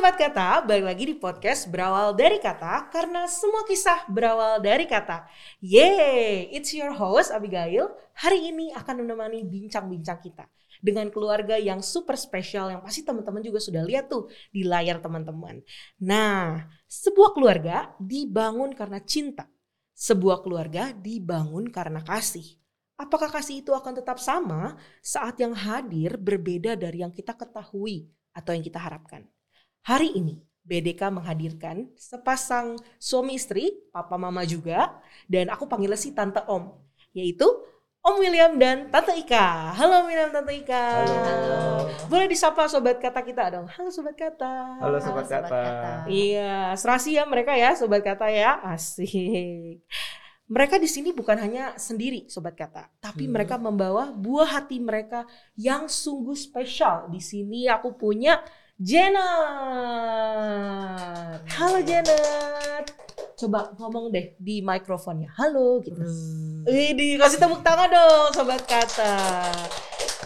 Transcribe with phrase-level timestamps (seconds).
[0.00, 5.28] Sobat Kata, balik lagi di podcast berawal dari kata karena semua kisah berawal dari kata.
[5.60, 7.92] Yeay, it's your host Abigail.
[8.16, 10.48] Hari ini akan menemani bincang-bincang kita
[10.80, 15.60] dengan keluarga yang super spesial yang pasti teman-teman juga sudah lihat tuh di layar teman-teman.
[16.00, 19.52] Nah, sebuah keluarga dibangun karena cinta.
[19.92, 22.56] Sebuah keluarga dibangun karena kasih.
[22.96, 28.56] Apakah kasih itu akan tetap sama saat yang hadir berbeda dari yang kita ketahui atau
[28.56, 29.28] yang kita harapkan?
[29.80, 34.92] Hari ini BDK menghadirkan sepasang suami istri, papa mama juga,
[35.26, 36.68] dan aku panggilnya si Tante Om,
[37.16, 37.48] yaitu
[38.00, 39.76] Om William dan Tante Ika.
[39.76, 40.84] Halo William, Tante Ika.
[41.04, 41.88] Halo.
[42.08, 43.66] Boleh disapa sobat kata kita dong.
[43.68, 44.80] Halo sobat kata.
[44.80, 45.48] Halo sobat Sobat kata.
[45.48, 45.92] Kata.
[46.08, 48.56] Iya, serasi ya mereka ya sobat kata ya.
[48.62, 49.84] Asik.
[50.50, 53.32] Mereka di sini bukan hanya sendiri sobat kata, tapi Hmm.
[53.38, 55.22] mereka membawa buah hati mereka
[55.54, 57.06] yang sungguh spesial.
[57.06, 58.42] Di sini aku punya
[58.80, 59.20] Janet.
[61.52, 62.88] Halo Janet.
[63.36, 65.28] Coba ngomong deh di mikrofonnya.
[65.36, 66.00] Halo gitu.
[66.64, 69.20] Wih, dikasih tepuk tangan dong sobat kata.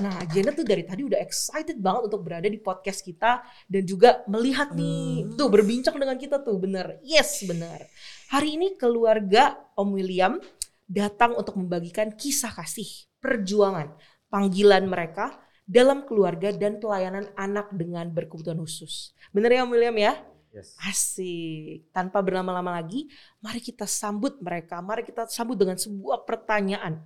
[0.07, 4.23] Nah, Janet tuh dari tadi udah excited banget untuk berada di podcast kita dan juga
[4.31, 7.03] melihat nih, tuh berbincang dengan kita tuh, bener.
[7.03, 7.91] Yes, bener.
[8.31, 10.39] Hari ini keluarga Om William
[10.87, 12.87] datang untuk membagikan kisah kasih,
[13.19, 13.99] perjuangan,
[14.31, 19.17] panggilan mereka dalam keluarga dan pelayanan anak dengan berkebutuhan khusus.
[19.33, 20.21] Bener ya Om William ya?
[20.55, 20.79] Yes.
[20.79, 21.91] Asik.
[21.91, 23.11] Tanpa berlama-lama lagi,
[23.43, 24.79] mari kita sambut mereka.
[24.79, 27.03] Mari kita sambut dengan sebuah pertanyaan.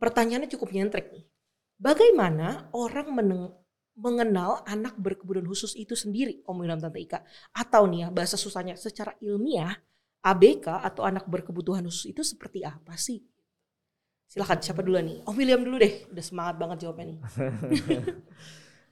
[0.00, 1.26] Pertanyaannya cukup nyentrik nih.
[1.76, 3.54] Bagaimana orang meneng-
[3.98, 7.20] mengenal anak berkebutuhan khusus itu sendiri, Om William Tante Ika?
[7.50, 9.74] Atau nih ya, bahasa susahnya secara ilmiah,
[10.22, 13.20] ABK atau anak berkebutuhan khusus itu seperti apa sih?
[14.28, 15.24] Silahkan, siapa dulu nih?
[15.24, 17.18] Om William dulu deh, udah semangat banget jawabnya nih.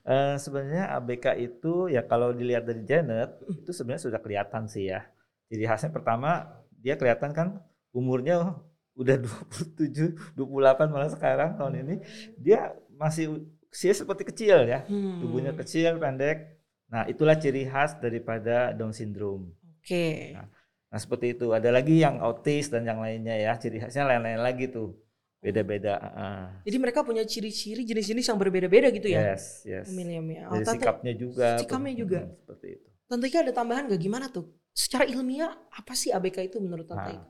[0.07, 5.03] Eh, sebenarnya ABK itu ya kalau dilihat dari Janet itu sebenarnya sudah kelihatan sih ya.
[5.51, 6.47] Jadi khasnya pertama
[6.79, 7.59] dia kelihatan kan
[7.91, 8.55] umurnya
[8.95, 11.95] udah 27, 28 malah sekarang tahun ini
[12.39, 14.87] dia masih usia seperti kecil ya.
[14.87, 15.19] Hmm.
[15.19, 16.55] Tubuhnya kecil, pendek.
[16.87, 19.53] Nah, itulah ciri khas daripada Down syndrome.
[19.83, 20.33] Oke.
[20.33, 21.51] Nah, seperti itu.
[21.51, 23.53] Ada lagi yang autis dan yang lainnya ya.
[23.59, 24.95] Ciri khasnya lain-lain lagi tuh.
[25.37, 25.93] Beda-beda.
[26.01, 26.47] ah.
[26.65, 29.33] Jadi mereka punya ciri-ciri jenis-jenis yang berbeda-beda gitu ya?
[29.37, 29.85] Yes, yes.
[29.87, 30.49] Ya.
[30.49, 31.47] Oh, Dari Tante- sikapnya juga.
[31.61, 31.99] sikapnya tuh.
[32.03, 32.19] juga.
[32.25, 32.87] Hmm, seperti itu.
[33.07, 34.45] Tante Ika ada tambahan gak gimana tuh?
[34.73, 37.15] Secara ilmiah apa sih ABK itu menurut Tante Nah.
[37.15, 37.25] Ika?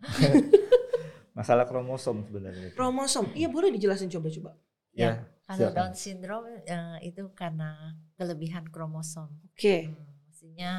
[1.32, 2.70] Masalah kromosom sebenarnya.
[2.70, 2.76] itu.
[2.76, 3.32] Kromosom.
[3.32, 4.52] Iya boleh dijelasin coba-coba.
[4.92, 5.76] Ya, Kalau silakan.
[5.88, 9.32] Down syndrome eh, itu karena kelebihan kromosom.
[9.48, 9.88] Oke.
[9.88, 9.96] Hmm,
[10.28, 10.72] maksudnya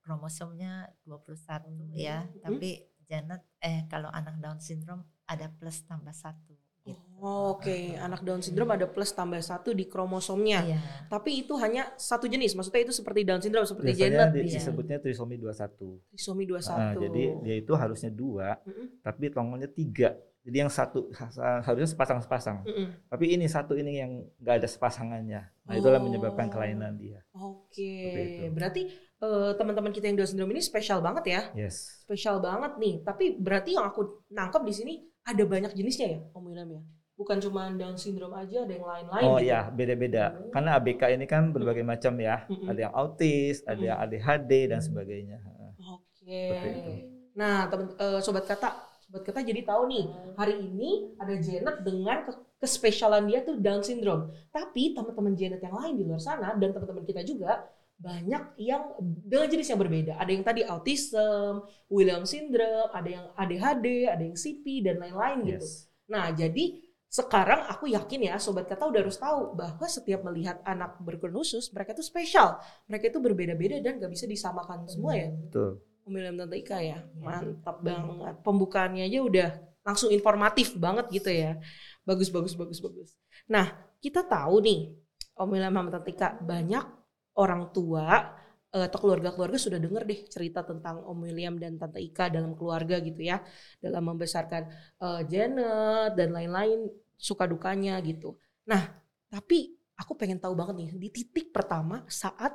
[0.00, 2.38] kromosomnya 21 ya, Hmm.
[2.46, 2.70] tapi
[3.10, 7.02] Janet eh kalau anak Down syndrome ada plus tambah satu gitu.
[7.18, 10.62] Oh, Oke, anak Down syndrome ada plus tambah satu di kromosomnya.
[10.62, 10.78] Iya.
[11.08, 12.54] Tapi itu hanya satu jenis.
[12.54, 14.28] Maksudnya itu seperti Down syndrome seperti Biasanya Janet.
[14.30, 14.54] di- iya.
[14.54, 15.98] disebutnya trisomi 21.
[16.06, 17.02] Trisomi Nah, 21.
[17.02, 20.14] jadi dia itu harusnya dua, Mm-mm, tapi tongolnya tiga.
[20.46, 22.62] Jadi yang satu ha- harusnya sepasang-sepasang.
[22.62, 22.86] mm-mm.
[23.10, 25.42] Tapi ini satu ini yang nggak ada sepasangannya.
[25.66, 26.06] Nah, itulah Oh.
[26.06, 27.18] menyebabkan kelainan dia.
[27.34, 27.98] Oke.
[28.14, 28.54] Itu.
[28.54, 28.82] Berarti
[29.16, 31.40] eh, teman-teman kita yang Down syndrome ini spesial banget ya.
[31.56, 32.04] Yes.
[32.04, 33.00] Spesial banget nih.
[33.02, 34.94] Tapi berarti yang aku nangkep di sini
[35.26, 36.82] ada banyak jenisnya ya, Om William ya.
[37.16, 39.24] Bukan cuma Down syndrome aja, ada yang lain-lain.
[39.24, 39.48] Oh gitu.
[39.48, 40.24] ya, beda-beda.
[40.36, 40.52] Oh.
[40.52, 42.44] Karena ABK ini kan berbagai macam ya.
[42.46, 42.68] Mm-mm.
[42.70, 45.40] Ada yang autis, ada yang ADHD dan sebagainya.
[45.80, 46.44] Oke.
[46.54, 46.92] Itu.
[47.36, 48.68] Nah, teman eh, sobat kata,
[49.08, 50.04] sobat kata jadi tahu nih,
[50.36, 54.32] hari ini ada Janet dengan ke kespesialan dia tuh Down syndrome.
[54.52, 57.64] Tapi teman-teman Janet yang lain di luar sana dan teman-teman kita juga
[57.96, 60.12] banyak yang dengan jenis yang berbeda.
[60.20, 65.64] Ada yang tadi autism, Williams syndrome, ada yang ADHD, ada yang CP dan lain-lain gitu.
[65.64, 65.88] Yes.
[66.06, 71.00] Nah, jadi sekarang aku yakin ya sobat kata udah harus tahu bahwa setiap melihat anak
[71.00, 72.60] berkebutuhan khusus mereka itu spesial.
[72.90, 75.32] Mereka itu berbeda-beda dan gak bisa disamakan semua ya.
[75.32, 75.80] Betul.
[76.06, 76.98] William Tante Ika ya.
[77.18, 78.36] Mantap banget.
[78.44, 79.50] Pembukaannya aja udah
[79.82, 81.56] langsung informatif banget gitu ya.
[82.04, 83.16] Bagus bagus bagus bagus.
[83.48, 84.92] Nah, kita tahu nih
[85.36, 86.84] Om William sama Tante Ika banyak
[87.36, 88.36] orang tua
[88.72, 93.00] eh, atau keluarga-keluarga sudah denger deh cerita tentang Om William dan Tante Ika dalam keluarga
[93.00, 93.40] gitu ya.
[93.80, 94.62] Dalam membesarkan
[95.00, 98.36] eh, Janet dan lain-lain suka dukanya gitu.
[98.68, 98.82] Nah,
[99.32, 102.52] tapi aku pengen tahu banget nih di titik pertama saat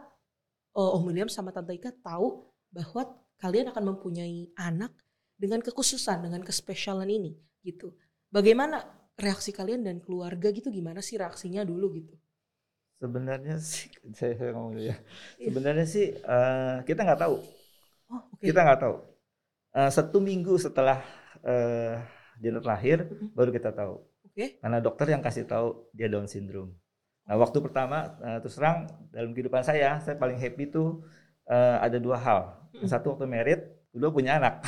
[0.77, 4.93] eh, Om William sama Tante Ika tahu bahwa kalian akan mempunyai anak
[5.35, 7.33] dengan kekhususan, dengan kespesialan ini
[7.65, 7.97] gitu.
[8.29, 8.85] Bagaimana
[9.17, 12.13] reaksi kalian dan keluarga gitu gimana sih reaksinya dulu gitu?
[13.01, 13.89] Sebenarnya sih
[14.19, 14.93] saya, ngomong ya.
[15.41, 15.49] Iya.
[15.49, 17.35] Sebenarnya sih eh, kita nggak tahu.
[18.11, 18.43] Oh, oke.
[18.45, 18.95] Kita nggak tahu.
[19.79, 20.99] Eh, satu minggu setelah
[21.41, 21.95] eh,
[22.41, 23.27] Janet lahir Mhm.
[23.37, 23.95] baru kita tahu.
[24.29, 24.45] Oke.
[24.61, 26.73] Karena dokter yang kasih tahu dia Down syndrome.
[27.27, 31.05] Nah, waktu pertama uh, terus terang dalam kehidupan saya, saya paling happy itu
[31.47, 32.39] uh, ada dua hal.
[32.83, 34.63] Satu waktu merit, kedua punya anak.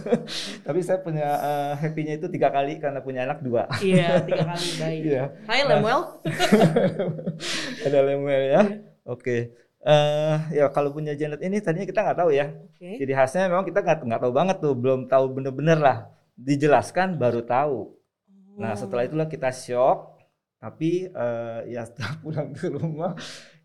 [0.66, 3.70] Tapi saya punya uh, happy-nya itu tiga kali karena punya anak dua.
[3.78, 5.00] Iya, tiga kali baik.
[5.06, 5.24] Iya.
[5.46, 5.68] Hai Nah.
[5.78, 6.00] Lemuel.
[7.86, 8.62] ada Lemuel ya.
[9.06, 9.54] Oke.
[9.84, 12.50] Eh, ya kalau punya Janet ini tadinya kita nggak tahu ya.
[12.50, 12.98] Oke.
[12.98, 15.98] Jadi khasnya memang kita nggak nggak tahu banget tuh, belum tahu bener-bener lah.
[16.34, 17.94] Dijelaskan baru tahu.
[18.58, 18.78] Nah Oh.
[18.78, 20.18] setelah itulah kita shock,
[20.56, 23.12] tapi eh, ya setelah pulang ke rumah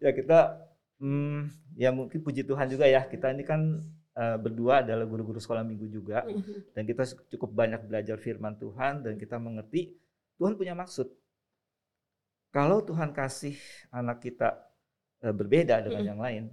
[0.03, 0.59] ya kita
[0.99, 1.39] hmm,
[1.79, 3.79] ya mungkin puji Tuhan juga ya kita ini kan
[4.19, 6.75] eh, berdua adalah guru-guru sekolah minggu juga Mhm.
[6.75, 9.95] dan kita cukup banyak belajar firman Tuhan dan kita mengerti
[10.37, 11.07] Tuhan punya maksud.
[12.49, 13.55] Kalau Tuhan kasih
[13.93, 14.47] anak kita
[15.21, 16.11] eh, berbeda dengan Mm-mm.
[16.15, 16.43] yang lain,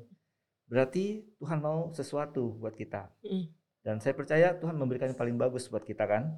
[0.66, 3.06] berarti Tuhan mau sesuatu buat kita.
[3.22, 3.44] Mm.
[3.86, 6.34] Dan saya percaya Tuhan memberikan yang paling bagus buat kita kan.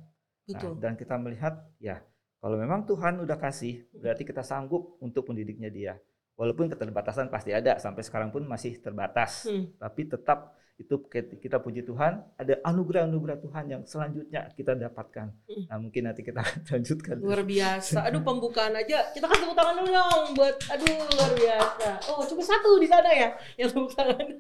[0.49, 2.01] Nah, dan kita melihat ya
[2.41, 5.93] kalau memang Tuhan udah kasih berarti kita sanggup untuk mendidiknya dia
[6.39, 9.75] walaupun keterbatasan pasti ada sampai sekarang pun masih terbatas Hmm.
[9.77, 15.65] tapi tetap itu kita puji Tuhan ada anugerah-anugerah Tuhan yang selanjutnya kita dapatkan Hmm.
[15.67, 16.39] nah mungkin nanti kita
[16.71, 17.99] lanjutkan Luar biasa.
[18.07, 19.11] Aduh pembukaan aja.
[19.11, 20.87] Kita kan tepuk tangan dulu dong buat aduh
[21.19, 21.89] luar biasa.
[22.09, 24.39] Oh, cuma satu di sana ya yang tepuk tangan.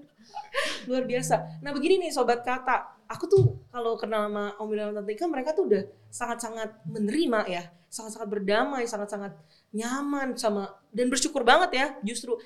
[0.86, 1.58] luar biasa.
[1.64, 2.94] Nah, begini nih sobat kata.
[3.08, 7.40] Aku tuh kalau kenal sama Om William dan Tante Ika, mereka tuh udah sangat-sangat menerima
[7.48, 7.62] ya.
[7.88, 9.32] Sangat-sangat berdamai, sangat-sangat
[9.74, 12.36] nyaman sama dan bersyukur banget ya justru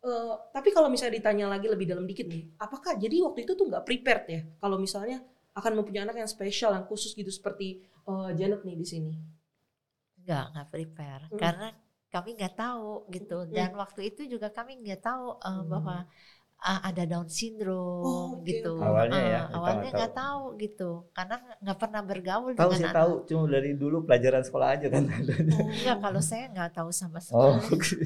[0.00, 3.68] Eh, tapi kalau misalnya ditanya lagi lebih dalam dikit nih, apakah jadi waktu itu tuh
[3.68, 4.40] nggak prepared ya?
[4.56, 5.20] Kalau misalnya
[5.52, 9.12] akan mempunyai anak yang spesial, yang khusus gitu seperti eh, Janet nih di sini.
[10.24, 11.24] Enggak, enggak prepare.
[11.28, 11.36] Hmm.
[11.36, 11.68] Karena
[12.08, 13.44] kami nggak tahu gitu.
[13.44, 13.52] Hmm.
[13.52, 15.68] Dan waktu itu juga kami nggak tahu eh, Hmm.
[15.68, 15.96] bahwa
[16.60, 18.76] ah, ada Down syndrome Oh, gitu.
[18.76, 18.84] oke.
[18.84, 20.90] Awalnya ya, kita awalnya nggak nggak tahu gitu.
[21.12, 22.96] Karena nggak pernah bergaul tahu dengan sih anak.
[22.96, 27.56] tahu cuma dari dulu pelajaran sekolah aja kan Enggak, kalau saya nggak tahu sama oh
[27.56, 27.74] sekali.
[27.74, 27.96] oke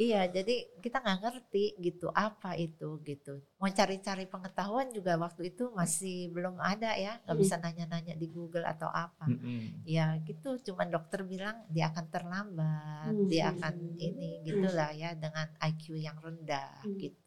[0.00, 3.44] Iya, jadi kita nggak ngerti gitu apa itu gitu.
[3.60, 7.42] Mau cari-cari pengetahuan juga waktu itu masih belum ada ya, nggak Hmm.
[7.44, 9.28] bisa nanya-nanya di Google atau apa.
[9.28, 9.84] Mm-mm.
[9.84, 13.28] Ya gitu, cuman dokter bilang dia akan terlambat, Hmm.
[13.28, 16.96] dia akan ini gitulah ya dengan IQ yang rendah Hmm.
[16.96, 17.20] gitu.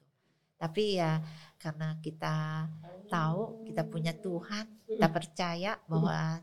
[0.64, 1.20] Tapi ya
[1.60, 2.36] karena kita
[3.12, 6.40] tahu kita punya Tuhan, kita percaya bahwa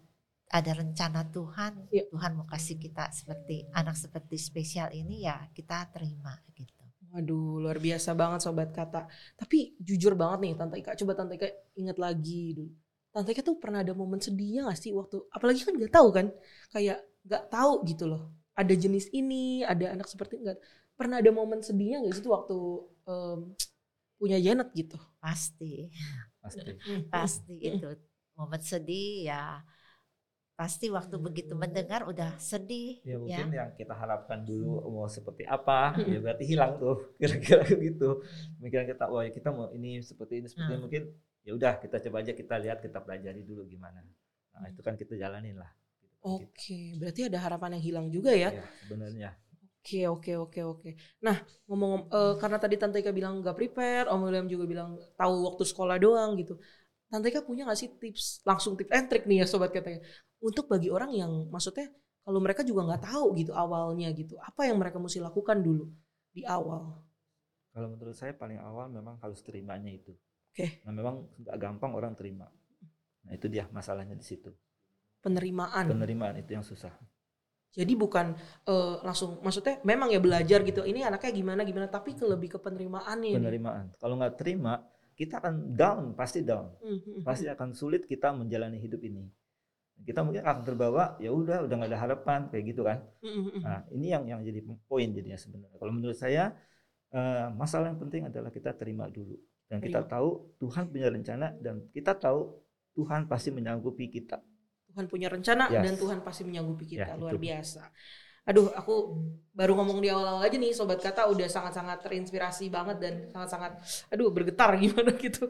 [0.50, 2.04] ada rencana Tuhan, Iya.
[2.12, 6.76] Tuhan mau kasih kita seperti anak seperti spesial ini ya kita terima gitu.
[7.10, 9.08] Waduh, luar biasa banget sobat kata.
[9.34, 12.70] Tapi jujur banget nih Tante Ika, coba Tante Ika ingat lagi dulu.
[13.10, 16.26] Tante Ika tuh pernah ada momen sedihnya gak sih waktu, apalagi kan gak tahu kan,
[16.70, 18.30] kayak gak tahu gitu loh.
[18.54, 20.58] Ada jenis ini, ada anak seperti enggak.
[20.94, 22.58] Pernah ada momen sedihnya gak sih tuh waktu
[23.10, 23.38] em,
[24.20, 24.96] punya Janet gitu?
[25.24, 25.88] Pasti,
[26.42, 26.70] pasti.
[27.12, 27.68] Pasti Hmm.
[27.72, 27.88] itu.
[28.38, 29.64] Momen sedih ya.
[30.60, 33.40] Pasti waktu begitu mendengar udah sedih ya ya.
[33.40, 38.20] mungkin yang kita harapkan dulu mau seperti apa ya berarti hilang tuh kira-kira gitu.
[38.60, 40.76] Pemikiran kita wah ya kita mau ini seperti ini seperti ini.
[40.76, 40.84] Hmm.
[40.84, 41.02] mungkin
[41.48, 44.04] ya udah kita coba aja kita lihat kita pelajari dulu gimana.
[44.60, 45.72] Nah itu kan kita jalanin lah.
[46.20, 48.52] Oke, berarti ada harapan yang hilang juga ya?
[48.52, 49.30] ya sebenarnya
[49.80, 50.90] Oke oke oke oke.
[51.24, 55.34] Nah ngomong eh, karena tadi Tante Ika bilang nggak prepare, Om William juga bilang tahu
[55.48, 56.60] waktu sekolah doang gitu.
[57.08, 60.04] Tante Ika punya nggak sih tips langsung tips and trick nih ya sobat katanya
[60.40, 61.88] untuk bagi orang yang maksudnya
[62.24, 65.88] kalau mereka juga nggak tahu gitu awalnya gitu apa yang mereka mesti lakukan dulu
[66.30, 67.02] di awal.
[67.74, 70.14] kalau menurut saya paling awal memang harus terimanya itu
[70.50, 70.82] Oke.
[70.86, 72.46] nah memang nggak gampang orang terima
[73.26, 74.50] nah itu dia masalahnya di situ
[75.20, 75.84] Penerimaan.
[75.90, 76.90] penerimaan itu yang susah
[77.70, 78.34] Jadi bukan
[78.66, 80.82] eh, langsung maksudnya memang ya belajar gitu.
[80.82, 83.18] Ini anaknya gimana gimana tapi ke lebih ke penerimaannya.
[83.20, 83.32] nih.
[83.36, 84.82] penerimaan kalau nggak terima
[85.14, 89.28] kita akan down pasti down Hmm, hmm, pasti akan sulit kita menjalani hidup ini
[90.00, 93.44] kita mungkin akan terbawa ya udah udah nggak ada harapan kayak gitu kan hmm, hmm,
[93.52, 93.60] hmm.
[93.60, 96.56] nah ini yang yang jadi poin jadinya sebenarnya kalau menurut saya
[97.12, 99.36] eh, masalah yang penting adalah kita terima dulu
[99.70, 100.12] dan kita Terima.
[100.18, 102.58] tahu Tuhan punya rencana dan kita tahu
[102.96, 104.42] Tuhan pasti menyanggupi kita
[104.90, 105.82] Tuhan punya rencana Yes.
[105.86, 107.42] dan Tuhan pasti menyanggupi kita Ya, luar itu.
[107.46, 107.82] biasa.
[108.50, 108.94] Aduh, aku
[109.54, 113.72] baru ngomong di awal-awal aja nih sobat kata udah sangat-sangat terinspirasi banget dan sangat-sangat
[114.10, 115.46] aduh bergetar gimana gitu.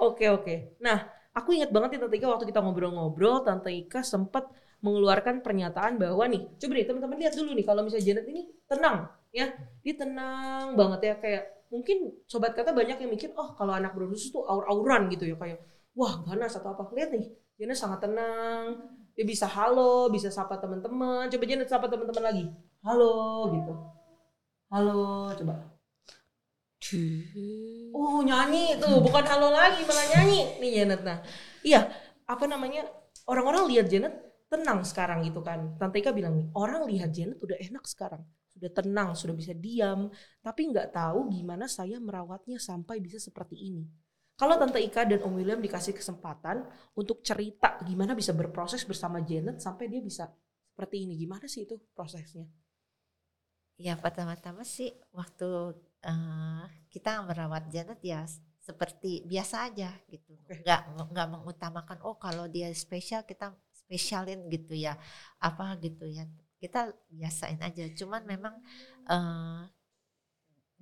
[0.00, 0.54] Oke, oke.
[0.80, 1.04] Nah,
[1.36, 4.48] aku ingat banget nih Tante Ika waktu kita ngobrol-ngobrol, Tante Ika sempat
[4.82, 8.98] mengeluarkan pernyataan bahwa nih, coba nih teman-teman lihat dulu nih kalau misalnya Janet ini tenang
[9.30, 9.46] ya.
[9.84, 11.98] Dia tenang banget ya kayak mungkin
[12.28, 15.58] sobat kata banyak yang mikir, "Oh, kalau anak berusus tuh aur-auran gitu ya kayak
[15.94, 17.24] wah ganas atau apa." Lihat nih,
[17.58, 18.64] Janet sangat tenang,
[19.16, 21.28] dia bisa halo, bisa sapa teman-teman.
[21.32, 22.44] Coba Janet sapa teman-teman lagi.
[22.84, 23.12] Halo
[23.54, 23.72] gitu.
[24.72, 25.54] Halo, coba.
[27.94, 31.00] Oh, nyanyi tuh, bukan halo lagi malah nyanyi nih Janet.
[31.04, 31.18] Nah,
[31.62, 31.80] iya,
[32.26, 32.82] apa namanya?
[33.28, 34.14] Orang-orang lihat Janet
[34.50, 35.76] tenang sekarang gitu kan.
[35.78, 38.22] Tante Ika bilang nih, orang lihat Janet udah enak sekarang.
[38.52, 40.12] sudah tenang, sudah bisa diam,
[40.44, 43.88] tapi nggak tahu gimana saya merawatnya sampai bisa seperti ini.
[44.42, 46.66] Kalau Tante Ika dan Om William dikasih kesempatan
[46.98, 50.34] untuk cerita gimana bisa berproses bersama Janet sampai dia bisa
[50.66, 52.50] seperti ini, gimana sih itu prosesnya?
[53.78, 58.26] Ya pertama-tama sih waktu uh, kita merawat Janet ya
[58.58, 64.98] seperti biasa aja gitu, nggak nggak mengutamakan oh kalau dia spesial kita spesialin gitu ya
[65.38, 66.26] apa gitu ya
[66.58, 67.86] kita biasain aja.
[67.94, 68.58] Cuman memang
[69.06, 69.70] uh,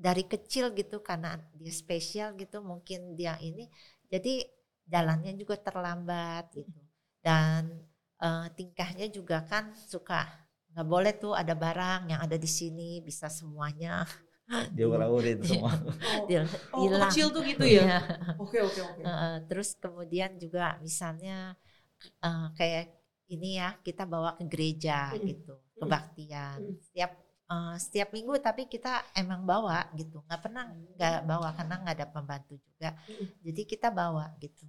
[0.01, 3.69] dari kecil gitu karena dia spesial gitu mungkin dia ini
[4.09, 4.49] jadi
[4.91, 6.81] jalannya juga terlambat gitu.
[7.23, 7.87] Dan
[8.19, 10.27] uh, tingkahnya juga kan suka
[10.75, 14.03] nggak boleh tuh ada barang yang ada di sini bisa semuanya.
[14.75, 15.71] Dia urin semua.
[15.71, 16.43] Oh, dia
[16.75, 17.07] oh, hilang.
[17.07, 17.87] kecil tuh gitu ya?
[17.87, 17.99] Iya.
[18.35, 19.03] oke oke oke.
[19.47, 21.55] Terus kemudian juga misalnya
[22.19, 22.91] uh, kayak
[23.31, 25.23] ini ya kita bawa ke gereja mm.
[25.23, 26.67] gitu kebaktian.
[26.67, 26.83] Mm.
[26.83, 27.15] setiap
[27.51, 32.09] uh, setiap minggu tapi kita emang bawa gitu nggak pernah nggak bawa karena nggak ada
[32.09, 33.45] pembantu juga mm.
[33.45, 34.65] jadi kita bawa gitu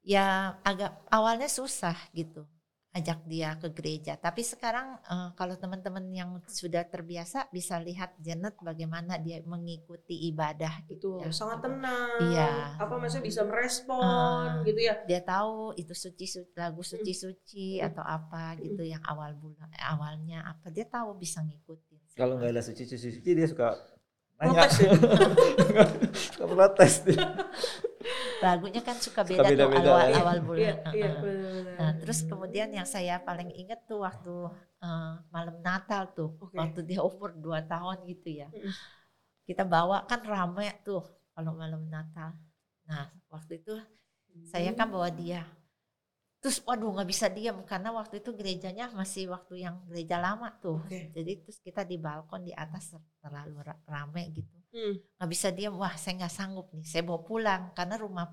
[0.00, 2.48] ya agak awalnya susah gitu
[2.90, 4.18] ajak dia ke gereja.
[4.18, 10.82] Tapi sekarang uh, kalau teman-teman yang sudah terbiasa bisa lihat Janet bagaimana dia mengikuti ibadah
[10.90, 11.22] gitu.
[11.22, 11.30] Ya.
[11.30, 12.18] Sangat tenang.
[12.34, 12.74] Iya.
[12.82, 14.98] Apa maksudnya bisa merespon uh, gitu ya.
[15.06, 17.86] Dia tahu itu suci-suci lagu suci-suci hmm.
[17.94, 21.89] atau apa gitu yang awal bulan awalnya apa dia tahu bisa ngikutin.
[22.18, 23.76] Kalau nggak ada suci-suci dia suka
[24.40, 24.66] nanya.
[26.32, 27.26] suka protes dia
[28.40, 30.20] lagunya kan suka beda, suka beda, -beda tuh awal, ya.
[30.24, 30.60] awal bulan.
[30.64, 31.10] Iya, iya,
[31.76, 34.34] nah, terus kemudian yang saya paling ingat tuh waktu
[34.80, 36.56] uh, malam Natal tuh, okay.
[36.56, 38.48] waktu dia umur 2 tahun gitu ya.
[39.44, 41.04] Kita bawa kan rame tuh
[41.36, 42.32] kalau malam Natal.
[42.88, 43.76] Nah, waktu itu
[44.48, 45.44] saya kan bawa dia.
[46.40, 50.80] Terus waduh nggak bisa diam karena waktu itu gerejanya masih waktu yang gereja lama tuh.
[50.88, 51.12] Okay.
[51.12, 54.94] Jadi terus kita di balkon di atas terlalu rame gitu hmm.
[55.18, 58.26] nggak bisa diam wah saya nggak sanggup nih saya bawa pulang karena rumah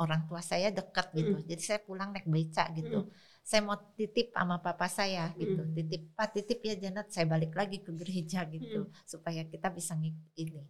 [0.00, 1.44] orang tua saya dekat gitu hmm.
[1.44, 3.10] jadi saya pulang naik beca gitu hmm.
[3.44, 5.72] saya mau titip sama papa saya gitu hmm.
[5.76, 8.92] titip pak titip ya Janet saya balik lagi ke gereja gitu hmm.
[9.04, 10.64] supaya kita bisa ngikut ini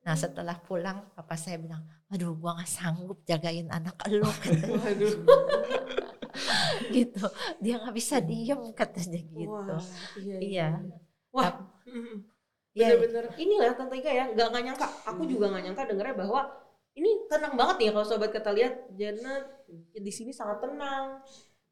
[0.00, 0.22] Nah hmm.
[0.24, 4.32] setelah pulang papa saya bilang, aduh gua nggak sanggup jagain anak lo
[6.96, 7.24] gitu.
[7.60, 9.50] Dia nggak bisa diem katanya gitu.
[9.50, 9.82] Wah,
[10.18, 10.36] iya.
[10.38, 10.38] iya.
[10.40, 10.68] iya.
[11.30, 11.50] Wah,
[12.70, 16.14] Iya, bener-bener ya, inilah tante Ika ya nggak nggak nyangka aku juga nggak nyangka dengernya
[16.14, 16.40] bahwa
[16.94, 19.44] ini tenang banget nih kalau sobat kita lihat Janet
[19.90, 21.18] di sini sangat tenang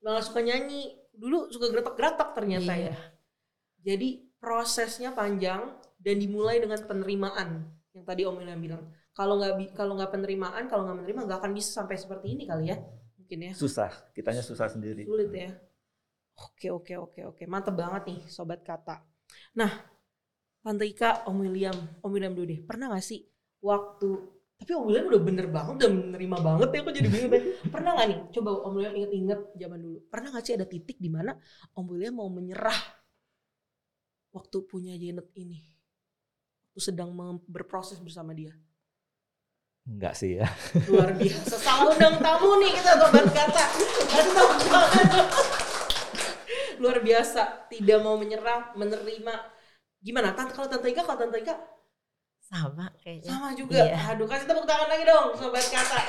[0.02, 2.90] malah suka nyanyi dulu suka geretak-geretak ternyata iya.
[2.90, 2.96] ya
[3.94, 4.08] jadi
[4.42, 5.70] prosesnya panjang
[6.02, 8.82] dan dimulai dengan penerimaan yang tadi Om William bilang
[9.14, 12.74] kalau nggak kalau nggak penerimaan kalau nggak menerima nggak akan bisa sampai seperti ini kali
[12.74, 12.78] ya
[13.28, 15.52] mungkin ya susah kitanya susah sendiri sulit ya
[16.40, 19.04] oke oke oke oke mantep banget nih sobat kata
[19.52, 19.68] nah
[20.58, 21.72] Tante Ika, Om William,
[22.04, 22.60] Om William dulu deh.
[22.60, 23.24] Pernah gak sih
[23.64, 26.78] waktu tapi Om William udah bener banget, udah menerima banget ya.
[26.82, 27.32] Aku jadi bingung.
[27.74, 28.18] Pernah gak nih?
[28.34, 29.98] Coba Om William inget-inget zaman dulu.
[30.10, 31.32] Pernah gak sih ada titik di mana
[31.72, 32.76] Om William mau menyerah
[34.34, 35.62] waktu punya Janet ini?
[36.74, 37.14] Waktu sedang
[37.46, 38.52] berproses bersama dia.
[39.88, 40.46] Enggak sih ya.
[40.84, 41.54] Luar biasa.
[41.56, 43.64] Salah undang tamu nih kita sobat kata.
[46.76, 47.66] Luar biasa.
[47.72, 49.34] Tidak mau menyerah, menerima
[49.98, 50.30] Gimana?
[50.30, 51.56] Tante kalau Tante Ika, kalau Tante Ika
[52.48, 53.28] sama kayaknya.
[53.28, 53.76] Sama juga.
[53.76, 54.16] Iya.
[54.16, 56.00] Aduh, kasih tepuk tangan lagi dong sobat kata.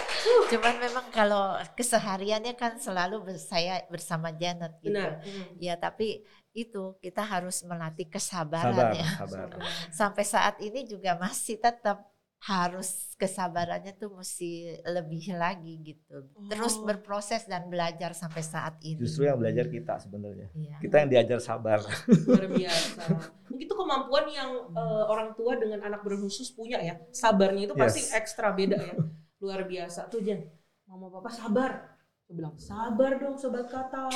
[0.47, 4.95] Cuman memang kalau kesehariannya kan selalu saya bersama Janet gitu.
[4.95, 5.19] Benar.
[5.59, 6.23] Ya, tapi
[6.55, 9.09] itu kita harus melatih kesabaran sabar, ya.
[9.19, 9.47] Sabar.
[9.91, 12.07] Sampai saat ini juga masih tetap
[12.39, 16.23] harus kesabarannya tuh mesti lebih lagi gitu.
[16.23, 16.47] Oh.
[16.47, 18.95] Terus berproses dan belajar sampai saat ini.
[18.95, 20.47] Justru yang belajar kita sebenarnya.
[20.55, 20.79] Iya.
[20.79, 21.83] Kita yang diajar sabar.
[22.07, 23.01] Luar biasa.
[23.51, 26.95] Mungkin itu kemampuan yang uh, orang tua dengan anak berkhusus punya ya.
[27.11, 28.15] Sabarnya itu pasti yes.
[28.15, 28.95] ekstra beda ya.
[29.43, 30.07] Luar biasa.
[30.07, 30.47] Tuh Jen,
[30.87, 31.99] mama papa sabar.
[32.23, 34.07] Saya bilang, sabar dong sobat kata.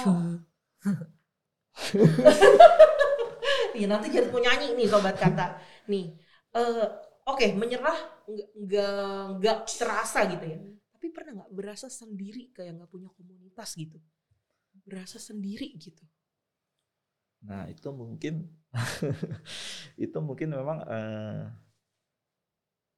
[3.74, 5.58] Iya nanti jadi mau nyanyi nih sobat kata.
[5.90, 6.14] Nih,
[6.54, 6.86] uh,
[7.28, 8.00] oke okay, menyerah
[8.56, 8.96] nggak
[9.40, 10.60] nggak terasa gitu ya.
[10.96, 14.00] Tapi pernah nggak berasa sendiri kayak nggak punya komunitas gitu?
[14.84, 16.04] Berasa sendiri gitu.
[17.44, 18.48] Nah itu mungkin
[20.06, 21.44] itu mungkin memang eh,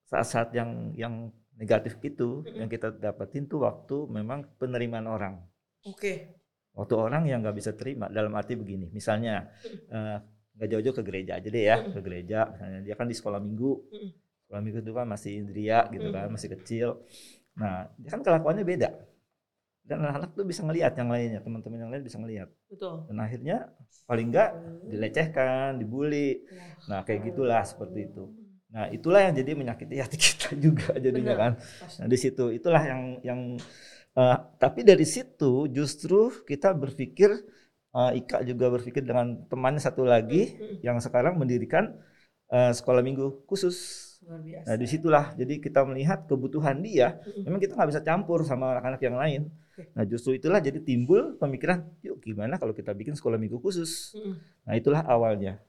[0.06, 2.58] saat-saat yang yang negatif itu mm-hmm.
[2.62, 5.36] yang kita dapetin tuh waktu memang penerimaan orang.
[5.86, 6.02] Oke.
[6.02, 6.18] Okay.
[6.76, 9.48] waktu orang yang nggak bisa terima dalam arti begini misalnya
[9.96, 10.20] uh,
[10.56, 12.40] nggak jauh-jauh ke gereja aja deh ya ke gereja.
[12.52, 13.72] Misalnya dia kan di sekolah minggu.
[14.48, 16.88] Sekolah minggu itu kan masih Indria gitu kan masih kecil.
[17.60, 18.90] Nah dia kan kelakuannya beda.
[19.86, 23.06] Dan anak-anak tuh bisa ngelihat yang lainnya teman-teman yang lain bisa ngelihat betul.
[23.06, 23.70] Dan akhirnya
[24.10, 24.50] paling enggak
[24.90, 26.42] dilecehkan dibully.
[26.90, 28.26] Nah kayak gitulah seperti itu.
[28.76, 31.44] Nah itulah yang jadi menyakiti hati kita juga jadinya Benar.
[31.44, 31.52] kan.
[32.02, 33.40] Nah di situ itulah yang yang
[34.18, 37.30] uh, tapi dari situ justru kita berpikir
[37.96, 41.96] uh, Ika juga berpikir dengan temannya satu lagi yang sekarang mendirikan
[42.52, 44.66] uh, sekolah minggu khusus Luar biasa.
[44.66, 47.22] Nah di situlah jadi kita melihat kebutuhan dia.
[47.46, 49.42] Memang kita nggak bisa campur sama anak-anak yang lain.
[49.94, 54.18] Nah justru itulah jadi timbul pemikiran, yuk gimana kalau kita bikin sekolah minggu khusus.
[54.66, 55.62] Nah itulah awalnya.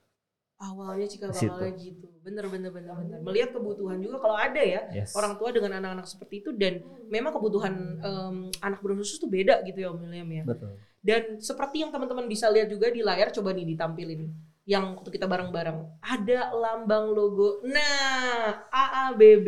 [0.57, 3.17] Awalnya jika awalnya gitu, bener bener bener bener.
[3.21, 5.13] Melihat kebutuhan juga kalau ada ya yes.
[5.13, 6.81] orang tua dengan anak-anak seperti itu dan
[7.13, 10.43] memang kebutuhan um, anak berumur khusus itu beda gitu ya Om William ya.
[10.49, 10.81] Betul.
[11.01, 14.27] Dan seperti yang teman-teman bisa lihat juga di layar, coba nih ditampilin.
[14.67, 16.03] Yang waktu kita bareng-bareng.
[16.03, 19.47] Ada lambang logo nah AABB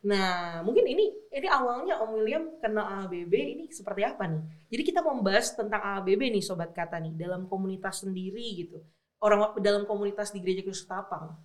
[0.00, 4.40] nah mungkin ini ini awalnya Om William kenal AABB ini seperti apa nih?
[4.72, 8.80] Jadi kita membahas tentang AABB nih sobat kata nih dalam komunitas sendiri gitu.
[9.20, 11.36] Orang dalam komunitas di gereja Kristus Tapang.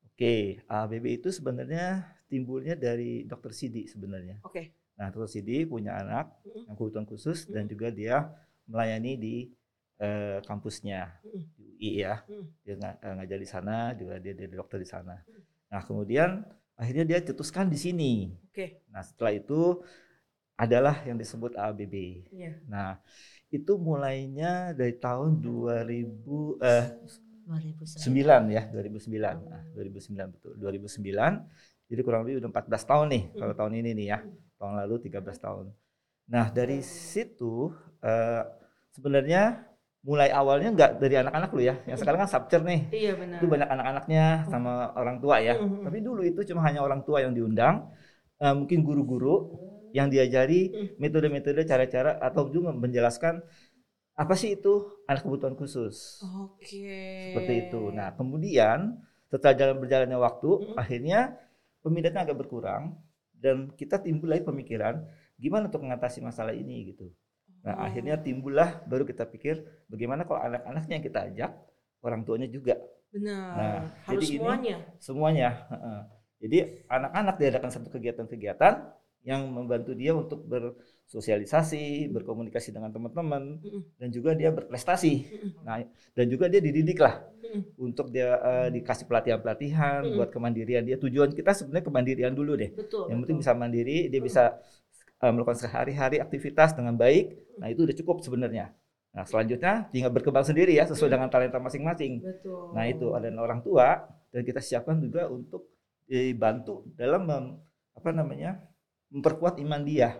[0.00, 4.40] Oke, AABB itu sebenarnya timbulnya dari Dokter Sidi sebenarnya.
[4.48, 4.79] Oke.
[5.00, 8.28] Nah, Dokter Sidi punya anak yang kebutuhan khusus dan juga dia
[8.68, 9.36] melayani di
[9.96, 11.24] eh, kampusnya
[11.56, 12.20] di UI ya.
[12.60, 15.16] Dia ng eh, ngajar di sana juga dia jadi dokter di sana.
[15.72, 16.44] Nah kemudian
[16.76, 18.12] akhirnya dia cetuskan di sini.
[18.50, 18.82] Okay.
[18.90, 19.78] nah setelah itu
[20.58, 22.58] adalah yang disebut ABB yeah.
[22.68, 22.98] nah
[23.48, 26.86] itu mulainya dari tahun 2000 eh,
[27.46, 30.52] 2009 ya 2009 nah, 2009 betul.
[30.60, 34.18] 2009 jadi kurang lebih udah 14 tahun nih kalau tahun ini nih ya
[34.60, 35.72] tahun lalu 13 tahun
[36.28, 37.72] nah dari situ
[38.04, 38.44] uh,
[38.92, 41.76] sebenarnya mulai awalnya nggak dari anak-anak lu ya.
[41.84, 42.80] Yang sekarang kan subcer nih.
[42.88, 43.38] Iya benar.
[43.40, 45.60] Itu banyak anak-anaknya sama orang tua ya.
[45.60, 45.84] Mm-hmm.
[45.84, 47.84] Tapi dulu itu cuma hanya orang tua yang diundang,
[48.40, 49.52] uh, mungkin guru-guru
[49.92, 53.42] yang diajari metode-metode, cara-cara atau juga menjelaskan
[54.14, 56.24] apa sih itu anak kebutuhan khusus.
[56.24, 56.64] Oke.
[56.64, 57.34] Okay.
[57.34, 57.82] Seperti itu.
[57.92, 61.36] Nah, kemudian setelah jalan berjalannya waktu, akhirnya
[61.84, 62.96] peminatnya agak berkurang
[63.40, 65.00] dan kita timbul lagi pemikiran
[65.40, 67.08] gimana untuk mengatasi masalah ini gitu.
[67.64, 67.86] Nah, oh.
[67.88, 71.50] akhirnya timbullah baru kita pikir bagaimana kalau anak-anaknya yang kita ajak,
[72.04, 72.76] orang tuanya juga.
[73.10, 73.52] Benar.
[73.56, 74.76] Nah, Harus jadi semuanya.
[74.76, 75.48] Ini, semuanya.
[76.40, 78.74] Jadi anak-anak diadakan satu kegiatan-kegiatan
[79.28, 80.48] yang membantu dia untuk
[81.10, 83.58] bersosialisasi, berkomunikasi dengan teman-teman,
[83.98, 85.26] dan juga dia berprestasi.
[85.66, 85.82] Nah,
[86.14, 87.26] dan juga dia dididik lah
[87.74, 90.94] untuk dia uh, dikasih pelatihan-pelatihan buat kemandirian dia.
[91.02, 92.70] Tujuan kita sebenarnya kemandirian dulu deh.
[92.70, 94.62] Betul, yang penting bisa mandiri, dia bisa
[95.18, 98.70] uh, melakukan sehari-hari aktivitas dengan baik, nah itu udah cukup sebenarnya.
[99.10, 102.22] Nah selanjutnya tinggal berkembang sendiri ya sesuai dengan talenta masing-masing.
[102.70, 105.74] Nah itu ada orang tua dan kita siapkan juga untuk
[106.06, 107.44] dibantu dalam mem,
[107.98, 108.62] apa namanya
[109.10, 110.14] memperkuat iman dia,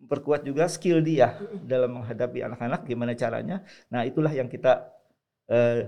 [0.00, 1.34] memperkuat juga skill dia
[1.66, 3.66] dalam menghadapi anak-anak gimana caranya.
[3.90, 4.86] Nah itulah yang kita
[5.50, 5.86] uh,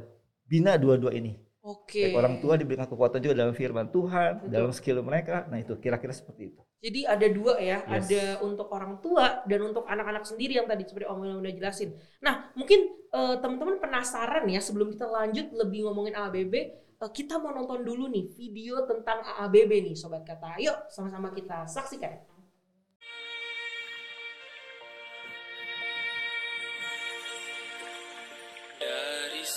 [0.48, 1.38] bina dua-dua ini.
[1.68, 2.08] Oke.
[2.08, 2.16] Okay.
[2.16, 4.48] orang tua diberikan kekuatan juga dalam firman Tuhan, Betul.
[4.48, 5.44] dalam skill mereka.
[5.52, 6.60] Nah itu kira-kira seperti itu.
[6.78, 8.06] Jadi ada dua ya, yes.
[8.06, 11.92] ada untuk orang tua dan untuk anak-anak sendiri yang tadi seperti Om William udah jelasin.
[12.24, 17.36] Nah mungkin uh, teman-teman penasaran ya sebelum kita lanjut lebih ngomongin AABB, uh, eh, kita
[17.36, 20.56] mau nonton dulu nih video tentang AABB nih Sobat Kata.
[20.62, 22.37] Yuk sama-sama kita saksikan.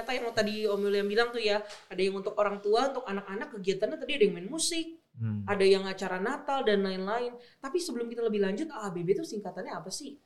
[0.00, 1.60] ternyata yang tadi Om William bilang tuh ya
[1.92, 4.86] ada yang untuk orang tua untuk anak-anak kegiatannya tadi ada yang main musik
[5.20, 5.44] hmm.
[5.44, 9.92] ada yang acara Natal dan lain-lain tapi sebelum kita lebih lanjut ABB itu singkatannya apa
[9.92, 10.16] sih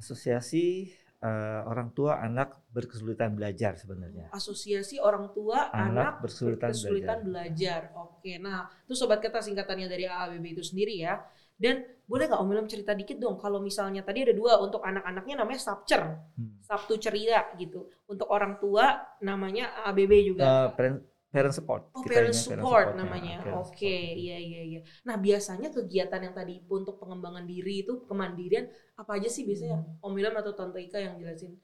[0.00, 0.88] Asosiasi
[1.20, 4.32] uh, orang tua anak berkesulitan belajar sebenarnya.
[4.32, 7.80] Asosiasi orang tua anak, anak berkesulitan, berkesulitan belajar.
[7.92, 8.08] belajar.
[8.16, 11.20] Oke, nah itu sobat kata singkatannya dari AABB itu sendiri ya.
[11.60, 15.44] Dan boleh nggak Om Ilham cerita dikit dong kalau misalnya tadi ada dua untuk anak-anaknya
[15.44, 16.00] namanya Sabcer,
[16.40, 16.64] hmm.
[16.64, 17.84] Sabtu ceria gitu.
[18.20, 20.44] Untuk orang tua namanya ABB juga.
[20.44, 21.86] Uh, parent support.
[21.94, 23.38] Oh, parent support, parent namanya.
[23.62, 24.80] Oke, okay, iya iya iya.
[25.06, 28.66] Nah, biasanya kegiatan yang tadi untuk pengembangan diri itu kemandirian
[28.98, 29.78] apa aja sih biasanya?
[29.78, 30.10] Hmm.
[30.10, 31.54] Om Ilham atau Tante Ika yang jelasin?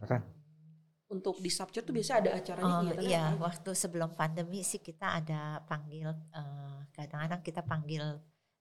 [0.00, 0.24] Akan.
[1.12, 3.52] Untuk di Sabcer tuh biasa ada acaranya oh, Iya, apa?
[3.52, 8.16] waktu sebelum pandemi sih kita ada panggil uh, kadang-kadang kita panggil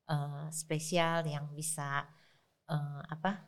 [0.09, 2.03] uh, spesial yang bisa
[2.67, 3.47] uh, apa?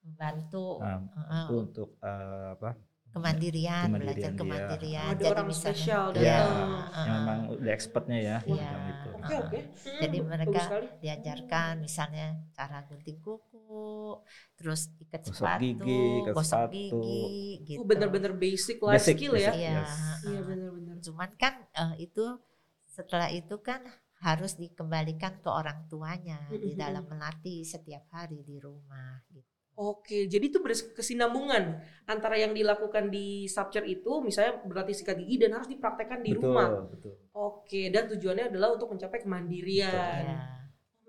[0.00, 2.89] membantu um, uh, untuk uh, apa?
[3.10, 5.06] Kemandirian, kemandirian belajar kemandirian.
[5.06, 8.38] Oh, ada jadi orang spesial ya, ya, uh, yang memang udah expertnya ya.
[8.46, 8.70] Iya.
[8.70, 9.08] Gitu.
[9.10, 9.58] Oke oke.
[9.82, 10.62] Jadi mereka
[11.02, 14.14] diajarkan misalnya cara gunting kuku,
[14.54, 16.72] terus ikat gosok sepatu, gigi, gosok sepatu.
[16.78, 17.26] gigi,
[17.66, 17.78] gitu.
[17.82, 19.52] Oh, bener-bener basic life basic, skill ya.
[19.58, 19.92] Iya, yes.
[20.30, 20.94] iya bener-bener.
[21.02, 22.38] Cuman kan uh, itu
[22.86, 23.82] setelah itu kan
[24.20, 26.62] harus dikembalikan ke orang tuanya mm -hmm.
[26.62, 29.49] di dalam melatih setiap hari di rumah gitu.
[29.80, 35.56] Oke, jadi itu berkesinambungan antara yang dilakukan di subcer itu, misalnya berlatih sikat gigi dan
[35.56, 36.84] harus dipraktekkan di betul, rumah.
[36.84, 37.16] Betul.
[37.32, 39.88] Oke, dan tujuannya adalah untuk mencapai kemandirian.
[39.88, 40.38] Betul, ya.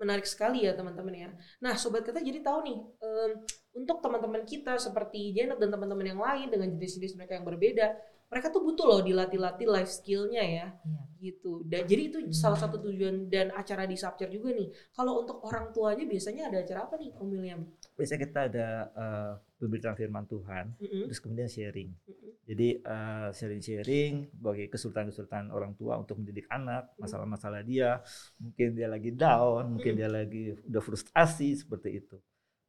[0.00, 1.30] Menarik sekali ya teman-teman ya.
[1.60, 3.30] Nah, sobat kita jadi tahu nih, um,
[3.76, 7.92] untuk teman-teman kita seperti Janet dan teman-teman yang lain dengan jenis-jenis mereka yang berbeda,
[8.32, 11.00] mereka tuh butuh loh dilatih-latih life skillnya ya, ya.
[11.20, 11.60] gitu.
[11.68, 12.32] Dan jadi itu hmm.
[12.32, 14.72] salah satu tujuan dan acara di Subcer juga nih.
[14.96, 17.60] Kalau untuk orang tuanya biasanya ada acara apa nih, Om William?
[18.02, 18.66] Biasanya kita ada
[18.98, 21.04] uh, pemberitaan firman Tuhan, mm -hmm.
[21.06, 21.94] terus kemudian sharing.
[21.94, 22.30] Mm -hmm.
[22.42, 28.02] Jadi uh, sharing-sharing bagi kesulitan-kesulitan orang tua untuk mendidik anak, masalah-masalah dia,
[28.42, 32.18] mungkin dia lagi down, mungkin dia lagi udah frustasi seperti itu.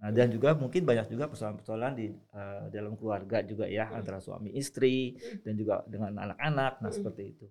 [0.04, 3.98] Nah, dan juga mungkin banyak juga persoalan-persoalan di uh, dalam keluarga juga ya hmm.
[3.98, 5.41] antara suami istri hmm.
[5.41, 6.74] dan juga dengan anak-anak.
[6.78, 6.98] Nah, hmm.
[7.02, 7.46] seperti itu.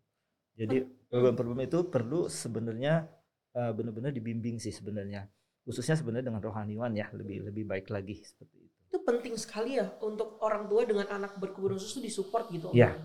[0.55, 3.09] Jadi problem-problem itu perlu sebenarnya
[3.57, 5.27] uh, benar-benar dibimbing sih sebenarnya.
[5.63, 8.77] Khususnya sebenarnya dengan rohaniwan ya, lebih lebih baik lagi seperti itu.
[8.93, 12.69] Itu penting sekali ya untuk orang tua dengan anak berkebutuhan khusus itu disupport gitu.
[12.77, 12.99] Ya,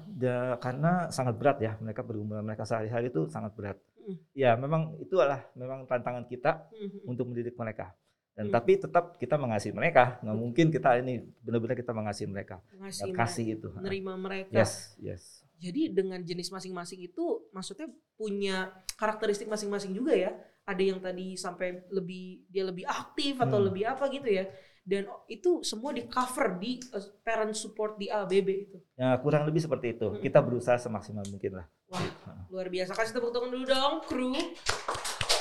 [0.59, 3.77] karena sangat berat ya mereka bergumul mereka sehari-hari itu sangat berat.
[4.03, 4.17] Hmm.
[4.35, 7.07] Ya, memang itu adalah memang tantangan kita hmm.
[7.07, 7.95] untuk mendidik mereka
[8.37, 8.53] dan hmm.
[8.53, 13.45] tapi tetap kita mengasihi mereka nggak mungkin kita ini benar-benar kita mengasihi mereka mengasihi kasih
[13.57, 20.13] itu menerima mereka yes yes jadi dengan jenis masing-masing itu maksudnya punya karakteristik masing-masing juga
[20.13, 23.67] ya ada yang tadi sampai lebih dia lebih aktif atau hmm.
[23.71, 24.45] lebih apa gitu ya.
[24.87, 28.77] Dan itu semua di cover di uh, parent support di ABB itu.
[28.95, 30.07] Ya kurang lebih seperti itu.
[30.11, 30.19] Hmm.
[30.19, 31.65] kita berusaha semaksimal mungkin lah.
[31.87, 32.03] Wah
[32.51, 32.91] luar biasa.
[32.91, 34.35] Kasih tepuk tangan dulu dong kru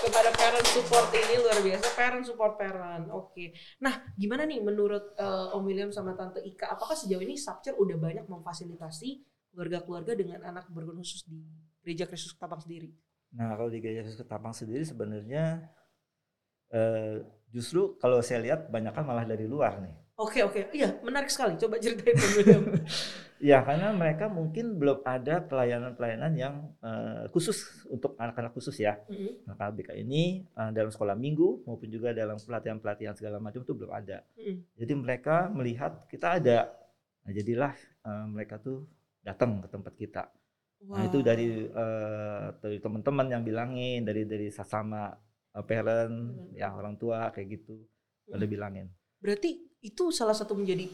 [0.07, 1.87] kepada parent support ini luar biasa.
[1.99, 3.07] Parent support parent.
[3.11, 3.35] Oke.
[3.35, 3.49] Okay.
[3.83, 6.71] nah gimana nih menurut uh, Om William sama Tante Ika?
[6.71, 11.43] Apakah sejauh ini Subcer udah banyak memfasilitasi keluarga-keluarga dengan anak berkebutuhan khusus di
[11.83, 13.06] gereja Kristus Ketapang sendiri
[13.37, 15.69] nah kalau di gereja Kristus Ketapang sendiri sebenarnya
[16.73, 17.21] uh,
[17.53, 21.61] justru kalau saya lihat banyak kan malah dari luar nih Oke oke, iya menarik sekali.
[21.61, 22.73] Coba ceritain dulu.
[23.53, 28.97] ya karena mereka mungkin belum ada pelayanan-pelayanan yang uh, khusus untuk anak-anak khusus ya.
[29.13, 29.45] Mm-hmm.
[29.45, 33.93] Anak ABK ini uh, dalam sekolah minggu maupun juga dalam pelatihan-pelatihan segala macam itu belum
[33.93, 34.25] ada.
[34.41, 34.57] Mm-hmm.
[34.81, 36.73] Jadi mereka melihat kita ada,
[37.21, 37.77] nah, jadilah
[38.09, 38.89] uh, mereka tuh
[39.21, 40.25] datang ke tempat kita.
[40.85, 40.95] Wow.
[41.01, 45.09] Nah itu dari uh, dari teman-teman yang bilangin, dari dari sesama
[45.57, 46.59] uh, parent, mm-hmm.
[46.61, 48.37] ya orang tua kayak gitu, mm-hmm.
[48.37, 48.87] ada bilangin.
[49.19, 50.91] Berarti itu salah satu menjadi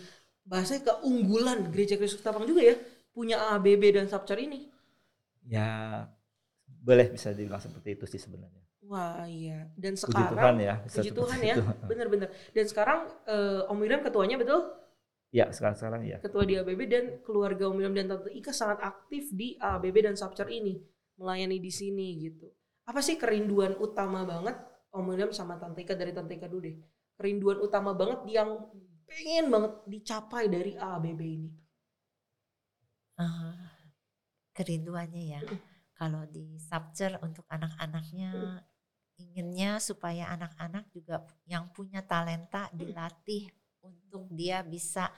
[0.47, 2.77] bahasa keunggulan gereja Kristus Ketapang juga ya
[3.13, 4.71] punya ABB dan Sabcar ini.
[5.47, 6.07] Ya
[6.67, 8.63] boleh bisa dibilang seperti itu sih sebenarnya.
[8.83, 11.55] Wah iya dan sekarang puji Tuhan ya, puji Tuhan ya,
[11.87, 12.29] benar-benar.
[12.51, 14.82] Dan sekarang uh, Om William ketuanya betul?
[15.33, 16.21] Ya sekarang sekarang ya.
[16.21, 20.13] Ketua di ABB dan keluarga Om William dan Tante Ika sangat aktif di ABB dan
[20.13, 20.77] Sabcar ini
[21.17, 22.53] melayani di sini gitu.
[22.85, 24.61] Apa sih kerinduan utama banget
[24.93, 26.77] Om William sama Tante Ika dari Tante Ika dulu deh?
[27.17, 28.61] Kerinduan utama banget yang
[29.09, 31.51] pengen banget dicapai dari ABB ini?
[33.17, 33.57] Uh,
[34.53, 35.41] kerinduannya ya.
[35.97, 38.61] Kalau di Subcer untuk anak-anaknya
[39.17, 43.49] inginnya supaya anak-anak juga yang punya talenta dilatih
[43.83, 45.11] untuk dia bisa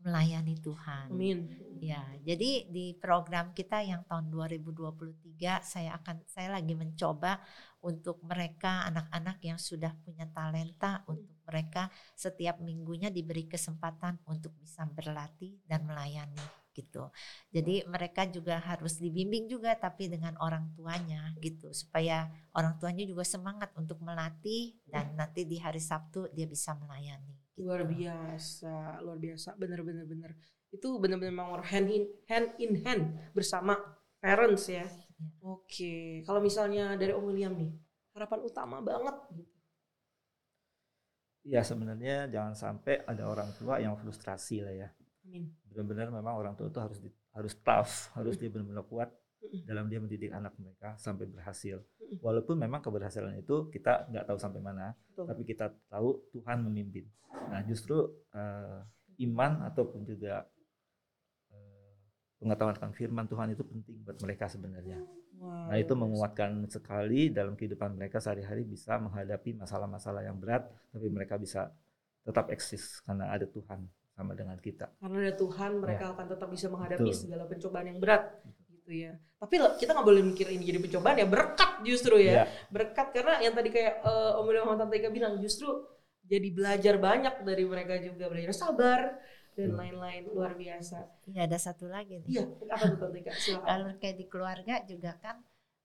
[0.00, 1.12] melayani Tuhan.
[1.12, 1.44] Amin.
[1.80, 7.40] Ya, jadi di program kita yang tahun 2023 saya akan saya lagi mencoba
[7.80, 14.84] untuk mereka anak-anak yang sudah punya talenta untuk mereka setiap minggunya diberi kesempatan untuk bisa
[14.88, 17.10] berlatih dan melayani gitu.
[17.50, 23.26] Jadi mereka juga harus dibimbing juga tapi dengan orang tuanya gitu supaya orang tuanya juga
[23.26, 27.34] semangat untuk melatih dan nanti di hari Sabtu dia bisa melayani.
[27.60, 30.32] Luar biasa, luar biasa, bener-bener bener.
[30.72, 33.02] Itu bener-bener memang hand in hand in hand
[33.36, 33.76] bersama
[34.18, 34.88] parents ya.
[35.44, 37.68] Oke, kalau misalnya dari Om William nih,
[38.16, 39.52] harapan utama banget gitu.
[41.40, 44.88] Ya sebenarnya jangan sampai ada orang tua yang frustrasi lah ya.
[45.24, 45.48] Amin.
[45.72, 49.08] Benar-benar memang orang tua itu harus di, harus tough, harus dia benar-benar kuat
[49.64, 51.80] dalam dia mendidik anak mereka sampai berhasil.
[52.20, 55.24] Walaupun memang keberhasilan itu kita nggak tahu sampai mana, Betul.
[55.30, 57.06] tapi kita tahu Tuhan memimpin.
[57.50, 57.96] Nah justru
[58.34, 58.82] uh,
[59.22, 60.42] iman ataupun juga
[61.54, 61.92] uh,
[62.42, 64.98] pengetahuan tentang firman Tuhan itu penting buat mereka sebenarnya.
[65.40, 65.72] Wow.
[65.72, 71.40] Nah itu menguatkan sekali dalam kehidupan mereka sehari-hari bisa menghadapi masalah-masalah yang berat, tapi mereka
[71.40, 71.72] bisa
[72.20, 73.88] tetap eksis karena ada Tuhan
[74.20, 74.92] sama dengan kita.
[75.00, 76.12] Karena ada Tuhan, mereka ya.
[76.12, 77.16] akan tetap bisa menghadapi Betul.
[77.16, 78.22] segala pencobaan yang berat,
[78.90, 79.14] gitu ya.
[79.38, 82.44] Tapi kita nggak boleh mikir ini jadi pencobaan ya berkat justru ya, ya.
[82.74, 85.86] berkat karena yang tadi kayak uh, Om William Tante Ika bilang justru
[86.26, 89.16] jadi belajar banyak dari mereka juga belajar sabar,
[89.54, 91.06] dan lain-lain luar biasa.
[91.30, 92.28] Iya ada satu lagi nih.
[92.34, 93.32] Iya apa tuh Tika?
[93.62, 95.36] Kalau kayak di keluarga juga kan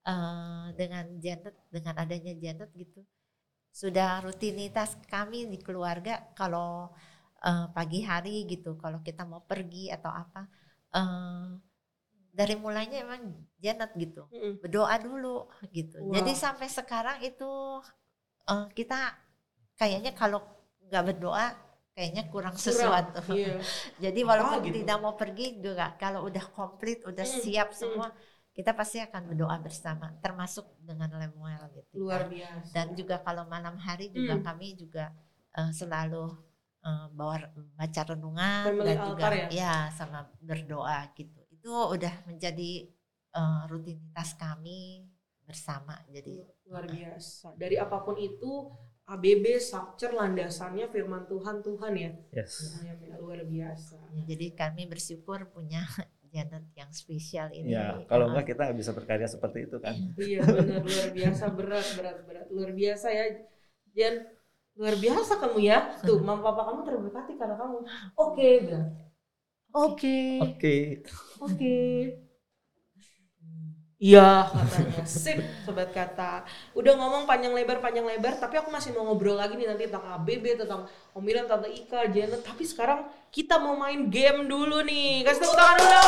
[0.10, 3.06] uh, dengan Janet dengan adanya Janet gitu
[3.76, 6.96] sudah rutinitas kami di keluarga kalau
[7.44, 10.48] uh, pagi hari gitu kalau kita mau pergi atau apa
[10.96, 11.60] uh,
[12.36, 16.04] dari mulainya emang Janet gitu mm berdoa dulu gitu.
[16.04, 16.20] Wow.
[16.20, 17.52] Jadi sampai sekarang itu
[18.52, 19.16] uh, kita
[19.80, 20.44] kayaknya kalau
[20.92, 21.56] nggak berdoa
[21.96, 23.24] kayaknya kurang sesuatu.
[23.32, 23.56] iya.
[24.04, 24.84] Jadi walaupun gitu.
[24.84, 28.12] tidak mau pergi juga kalau udah komplit, udah hmm, siap semua,
[28.52, 32.04] kita pasti akan berdoa bersama, termasuk dengan Lemuel gitu.
[32.04, 32.72] Luar biasa.
[32.76, 34.44] Dan juga kalau malam hari juga hmm.
[34.44, 35.16] kami juga
[35.56, 36.36] uh, selalu
[36.84, 37.48] uh, bawa
[37.80, 39.48] baca renungan dan juga ya?
[39.50, 41.45] ya sama berdoa gitu.
[41.66, 42.86] Itu udah menjadi
[43.34, 45.02] uh, rutinitas kami
[45.50, 45.98] bersama.
[46.14, 47.58] Jadi luar biasa.
[47.58, 48.70] Dari apa pun itu
[49.10, 52.12] ABB structure landasannya firman Tuhan Tuhan ya.
[52.38, 52.86] Yes.
[52.86, 53.98] Yang luar biasa.
[53.98, 55.82] Ya, jadi kami bersyukur punya
[56.34, 57.74] Janet yang spesial ini.
[57.74, 59.98] Ya, kalau enggak kita nggak bisa berkarya seperti itu kan.
[60.22, 63.26] iya benar luar biasa berat berat berat luar biasa ya
[63.98, 64.22] Jan
[64.78, 65.98] luar biasa kamu ya.
[66.06, 67.78] Tuh mama papa kamu terberkati karena kamu.
[67.82, 67.90] Oke
[68.22, 69.05] okay, bilang.
[69.76, 70.40] Oke.
[70.40, 71.04] Oke.
[71.44, 71.76] Oke.
[73.96, 75.04] Iya katanya.
[75.04, 76.48] Sip sobat kata.
[76.76, 80.08] Udah ngomong panjang lebar panjang lebar tapi aku masih mau ngobrol lagi nih nanti tentang
[80.20, 82.44] ABB tentang Omilan tante Ika Janet.
[82.44, 85.28] Tapi sekarang kita mau main game dulu nih.
[85.28, 86.00] Kasih tepuk tangan dulu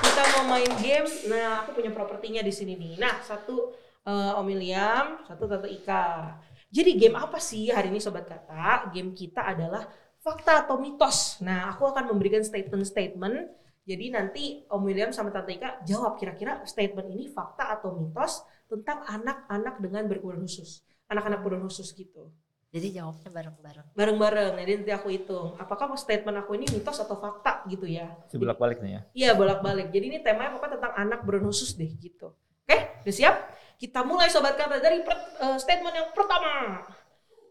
[0.00, 1.08] kita mau main game.
[1.28, 3.00] Nah aku punya propertinya di sini nih.
[3.00, 3.72] Nah satu
[4.04, 6.36] uh, Om William satu tante Ika.
[6.70, 8.92] Jadi game apa sih hari ini sobat kata?
[8.92, 9.88] Game kita adalah
[10.20, 15.82] fakta atau mitos nah aku akan memberikan statement-statement jadi nanti Om William sama Tante Ika
[15.82, 20.86] jawab kira-kira statement ini fakta atau mitos tentang anak-anak dengan berkebutuhan khusus.
[21.10, 22.30] Anak-anak berkebutuhan khusus gitu.
[22.70, 23.86] Jadi jawabnya bareng-bareng.
[23.98, 24.52] Bareng-bareng.
[24.62, 25.58] Jadi nanti aku hitung.
[25.58, 28.14] Apakah statement aku ini mitos atau fakta gitu ya?
[28.30, 29.00] Si bolak-balik nih ya?
[29.10, 29.90] Iya bolak-balik.
[29.90, 32.30] Jadi ini temanya pokoknya tentang anak berkebutuhan khusus deh gitu.
[32.62, 33.34] Oke, udah siap?
[33.74, 36.84] Kita mulai sobat kata dari per, uh, statement yang pertama.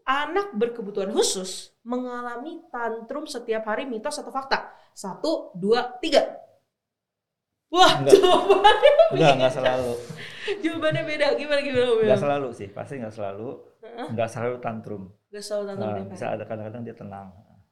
[0.06, 4.72] Anak berkebutuhan khusus mengalami tantrum setiap hari mitos atau fakta?
[4.96, 6.40] Satu, dua, tiga.
[7.70, 8.18] Wah, enggak.
[8.18, 9.14] jawabannya beda.
[9.14, 9.92] Enggak, enggak selalu.
[10.66, 11.26] jawabannya beda.
[11.38, 11.86] Gimana gimana?
[12.02, 13.48] Enggak selalu sih, pasti enggak selalu.
[14.10, 15.02] Enggak selalu tantrum.
[15.30, 15.90] Enggak selalu tantrum.
[15.94, 17.28] Nah, bisa ada kadang-kadang dia tenang.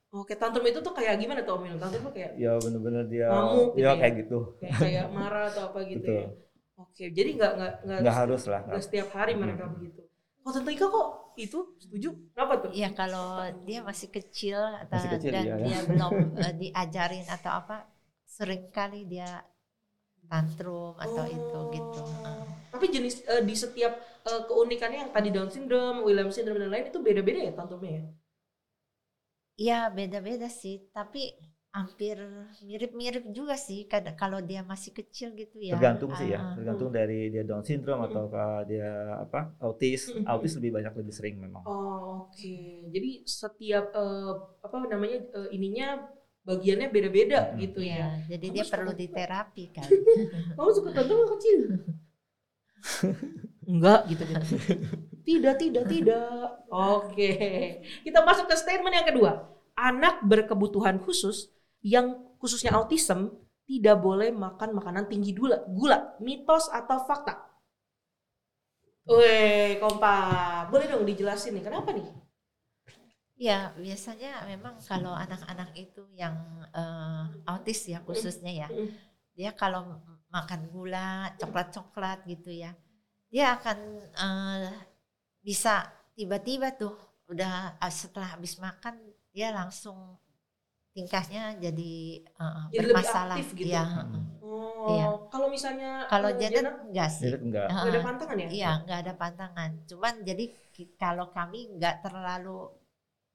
[0.09, 3.77] Oke, tantrum itu tuh kayak gimana tuh Om Tantrum tuh kayak Ya bener-bener dia ngamuk
[3.77, 4.39] gitu ya, ya, kayak gitu.
[4.57, 6.17] Kayak, kayak marah atau apa gitu Betul.
[6.17, 6.29] ya.
[6.79, 8.61] Oke, jadi enggak enggak enggak, enggak harus lah.
[8.65, 9.75] Enggak setiap hari mereka hmm.
[9.77, 10.01] begitu.
[10.49, 11.09] Oh Tante Ika kok
[11.39, 12.11] itu setuju?
[12.35, 12.71] Kenapa tuh?
[12.75, 15.81] Iya kalau dia masih kecil atau masih kecil, dan iya, dia ya.
[15.87, 17.87] belum uh, diajarin atau apa,
[18.27, 19.47] sering kali dia
[20.29, 21.31] tantrum atau oh.
[21.31, 22.03] itu gitu.
[22.03, 22.45] Uh.
[22.69, 23.97] Tapi jenis uh, di setiap
[24.29, 28.05] uh, keunikannya yang tadi Down syndrome, Williams syndrome dan lain itu beda-beda ya tantrumnya ya?
[29.59, 31.35] Iya beda-beda sih, tapi
[31.79, 32.19] hampir
[32.67, 35.79] mirip-mirip juga sih kadang kalau dia masih kecil gitu ya.
[35.79, 38.27] Tergantung sih ya ah, tergantung dari dia Down syndrome atau
[38.67, 40.11] dia apa autis.
[40.27, 41.63] Autis lebih banyak lebih sering memang.
[41.65, 42.35] Oh, oke.
[42.35, 42.91] Okay.
[42.91, 46.03] jadi setiap uh, apa namanya uh, ininya
[46.43, 47.57] bagiannya beda-beda hmm.
[47.61, 49.89] gitu ya, ya jadi kamu dia perlu diterapi kan.
[50.57, 51.61] Kamu suka tantrum kecil?
[53.69, 54.43] Enggak gitu kan
[55.29, 56.41] tidak tidak tidak.
[56.73, 57.13] Oke.
[57.13, 57.61] Okay.
[58.01, 59.33] kita masuk ke statement yang kedua.
[59.77, 63.31] Anak berkebutuhan khusus yang khususnya autism
[63.69, 67.49] tidak boleh makan makanan tinggi gula, gula, mitos atau fakta.
[69.09, 70.73] Weh, kompak.
[70.73, 72.09] Boleh dong dijelasin nih, kenapa nih?
[73.39, 76.35] Ya, biasanya memang kalau anak-anak itu yang
[76.75, 78.69] uh, autis ya khususnya ya,
[79.39, 82.75] dia kalau makan gula, coklat-coklat gitu ya,
[83.31, 83.79] dia akan
[84.19, 84.75] uh,
[85.45, 85.87] bisa
[86.19, 86.97] tiba-tiba tuh
[87.29, 88.99] udah ah, setelah habis makan
[89.31, 90.19] dia langsung
[90.99, 91.95] tingkahnya jadi,
[92.43, 93.37] uh, jadi bermasalah.
[93.39, 93.71] Lebih gitu.
[93.71, 93.85] Ya.
[94.43, 95.07] Oh, iya.
[95.31, 97.31] kalau misalnya kalau uh, Janet enggak sih.
[97.31, 97.67] Janet enggak.
[97.71, 98.49] Uh, ada pantangan ya?
[98.51, 99.71] Iya, enggak ada pantangan.
[99.87, 100.45] Cuman jadi
[100.99, 102.59] kalau kami enggak terlalu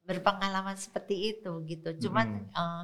[0.03, 1.89] berpengalaman seperti itu gitu.
[2.07, 2.51] Cuman hmm.
[2.51, 2.83] uh,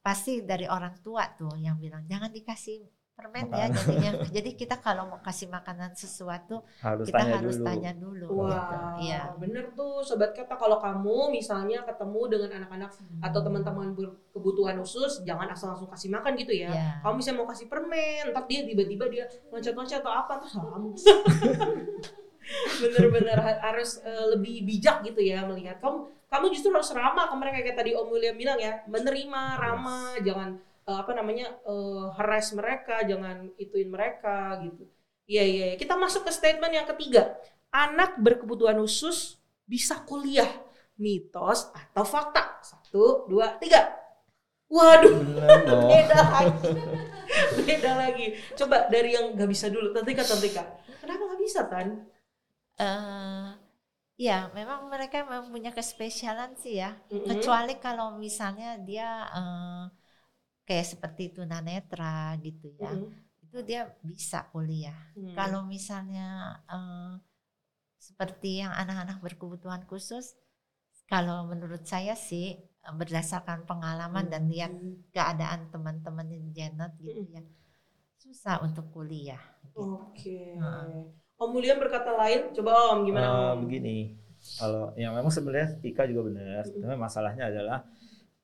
[0.00, 2.84] pasti dari orang tua tuh yang bilang jangan dikasih
[3.14, 4.10] permen ya jadinya.
[4.36, 7.66] Jadi kita kalau mau kasih makanan sesuatu harus kita tanya harus dulu.
[7.66, 8.26] tanya dulu.
[8.42, 8.76] Wah, gitu.
[9.06, 9.22] Iya.
[9.38, 13.22] Bener tuh sobat kata kalau kamu misalnya ketemu dengan anak-anak hmm.
[13.22, 16.70] atau teman-teman berkebutuhan khusus, jangan asal langsung kasih makan gitu ya.
[16.74, 16.92] Yeah.
[17.06, 19.24] Kamu misalnya mau kasih permen, entar dia tiba-tiba dia
[19.54, 20.90] loncat-loncat atau apa tuh salah kamu.
[22.82, 27.62] Bener-bener harus uh, lebih bijak gitu ya melihat kamu kamu justru harus ramah ke mereka
[27.62, 30.26] kayak tadi Om William bilang ya, menerima, ramah, yes.
[30.26, 34.84] jangan uh, apa namanya uh, harass mereka, jangan ituin mereka gitu.
[35.24, 35.76] Iya iya, ya.
[35.80, 37.32] kita masuk ke statement yang ketiga.
[37.72, 40.48] Anak berkebutuhan khusus bisa kuliah,
[41.00, 42.60] mitos atau fakta.
[42.60, 44.04] Satu, dua, tiga.
[44.68, 45.16] Waduh,
[45.90, 46.70] beda lagi.
[47.64, 48.26] beda lagi.
[48.56, 50.62] Coba dari yang nggak bisa dulu, Tantika, Tantika.
[51.00, 51.88] Kenapa nggak bisa, Tan?
[52.74, 53.54] Uh,
[54.20, 56.96] ya, memang mereka memang punya kespesialan sih ya.
[57.08, 57.26] Mm -hmm.
[57.32, 59.84] Kecuali kalau misalnya dia uh,
[60.64, 63.44] kayak seperti tunanetra gitu ya mm.
[63.44, 65.36] itu dia bisa kuliah mm.
[65.36, 67.20] kalau misalnya uh,
[68.00, 70.36] seperti yang anak-anak berkebutuhan khusus
[71.04, 74.32] kalau menurut saya sih berdasarkan pengalaman mm.
[74.32, 74.72] dan lihat
[75.12, 77.44] keadaan teman-teman Janet gitu ya
[78.24, 80.00] susah untuk kuliah gitu.
[80.00, 80.56] oke okay.
[81.34, 84.16] Om William berkata lain coba Om gimana uh, Om begini
[84.60, 86.96] kalau yang memang sebenarnya Tika juga benar mm.
[86.96, 87.84] masalahnya adalah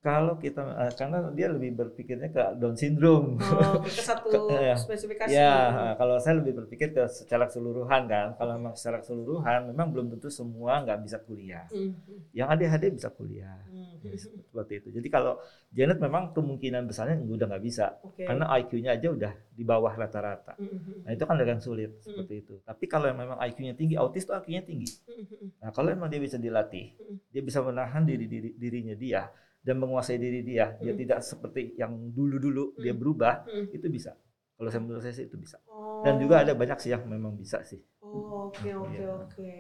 [0.01, 3.37] kalau kita uh, karena dia lebih berpikirnya ke Down syndrome.
[3.37, 4.77] Oh, ke satu ke, ya.
[4.81, 5.29] spesifikasi.
[5.29, 8.33] Ya, kalau saya lebih berpikir ke secara keseluruhan kan.
[8.41, 11.69] Kalau memang secara keseluruhan memang belum tentu semua nggak bisa kuliah.
[11.69, 11.93] Mm.
[12.33, 13.61] Yang ADHD bisa kuliah.
[13.69, 14.01] Mm.
[14.01, 14.89] Ya, seperti itu.
[14.89, 15.37] Jadi kalau
[15.69, 18.01] Janet memang kemungkinan besarnya udah nggak bisa.
[18.01, 18.25] Okay.
[18.25, 20.57] Karena IQ-nya aja udah di bawah rata-rata.
[20.57, 21.05] Mm.
[21.05, 22.01] Nah, itu kan agak sulit mm.
[22.01, 22.57] seperti itu.
[22.65, 24.89] Tapi kalau yang memang IQ-nya tinggi, autis tuh IQ-nya tinggi.
[25.05, 25.61] Mm.
[25.61, 27.37] Nah, kalau memang dia bisa dilatih, mm.
[27.37, 29.29] dia bisa menahan diri, diri dirinya dia
[29.61, 31.01] dan menguasai diri dia, dia hmm.
[31.05, 32.81] tidak seperti yang dulu-dulu hmm.
[32.81, 33.77] dia berubah, hmm.
[33.77, 34.17] itu bisa.
[34.57, 35.57] Kalau saya menurut saya sih itu bisa.
[35.69, 36.05] Oh.
[36.05, 37.81] Dan juga ada banyak sih yang memang bisa sih.
[38.01, 39.09] Oh, oke oke iya.
[39.09, 39.53] oke.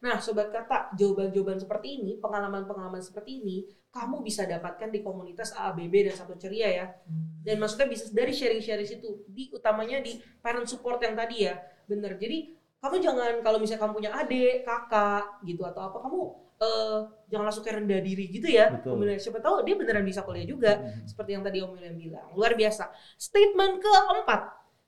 [0.00, 6.08] Nah, sobat kata, jawaban-jawaban seperti ini, pengalaman-pengalaman seperti ini, kamu bisa dapatkan di komunitas AABB
[6.08, 6.86] dan Satu Ceria ya.
[7.08, 7.42] Hmm.
[7.44, 11.56] Dan maksudnya bisa dari sharing-sharing situ, di utamanya di parent support yang tadi ya.
[11.88, 12.16] Bener.
[12.16, 17.44] Jadi kamu jangan kalau misalnya kamu punya adik, kakak gitu atau apa, kamu uh, jangan
[17.48, 18.72] langsung kayak rendah diri gitu ya.
[18.72, 19.00] Betul.
[19.20, 21.08] siapa tahu dia beneran bisa kuliah juga hmm.
[21.08, 22.26] seperti yang tadi Om William bilang.
[22.32, 22.92] Luar biasa.
[23.16, 24.40] Statement keempat.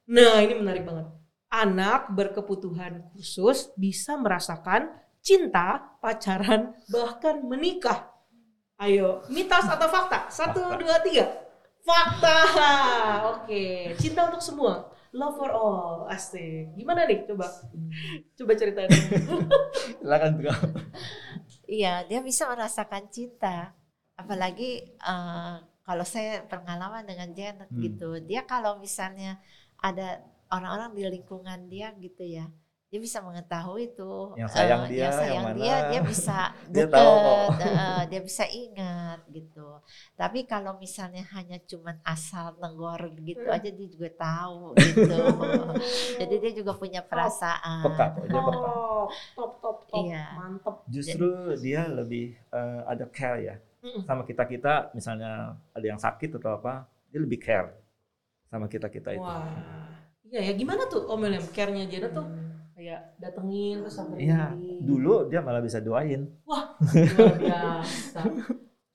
[0.09, 1.07] Nah, ini menarik banget.
[1.49, 8.13] Anak berkebutuhan khusus bisa merasakan cinta, pacaran, bahkan menikah.
[8.79, 10.31] Ayo, mitos atau fakta?
[10.31, 10.81] Satu, fakta.
[10.81, 11.25] dua, tiga.
[11.83, 12.37] Fakta.
[13.37, 14.93] Oke, cinta untuk semua.
[15.09, 16.77] Love for all, asik.
[16.77, 17.25] Gimana nih?
[17.25, 17.49] Coba,
[18.37, 18.93] coba ceritain.
[20.01, 20.33] Silakan
[21.69, 23.77] Iya, dia bisa merasakan cinta.
[24.17, 27.81] Apalagi uh, kalau saya pengalaman dengan Janet hmm.
[27.85, 29.37] gitu, dia kalau misalnya
[29.79, 32.49] ada orang-orang di lingkungan dia gitu ya,
[32.89, 36.39] dia bisa mengetahui itu yang sayang uh, dia, yang sayang yang dia, dia bisa
[36.73, 36.89] deket,
[37.61, 39.69] dia, uh, dia bisa ingat gitu.
[40.17, 43.57] Tapi kalau misalnya hanya cuman asal nenggor gitu hmm.
[43.61, 45.21] aja dia juga tahu gitu.
[46.25, 47.85] Jadi dia juga punya perasaan.
[47.93, 48.69] Peka, dia peka.
[48.73, 49.05] Oh,
[49.37, 50.25] top top top, iya.
[50.41, 50.77] mantep.
[50.89, 53.57] Justru Jadi, dia lebih uh, ada care ya
[54.09, 54.97] sama kita kita.
[54.97, 57.69] Misalnya ada yang sakit atau apa, dia lebih care
[58.49, 59.21] sama kita kita itu.
[59.21, 59.45] Wah,
[60.25, 62.48] iya ya gimana tuh Om William care-nya Jana tuh?
[62.89, 66.25] Kayak datengin terus sampai Iya, dulu dia malah bisa doain.
[66.49, 68.21] Wah, luar biasa.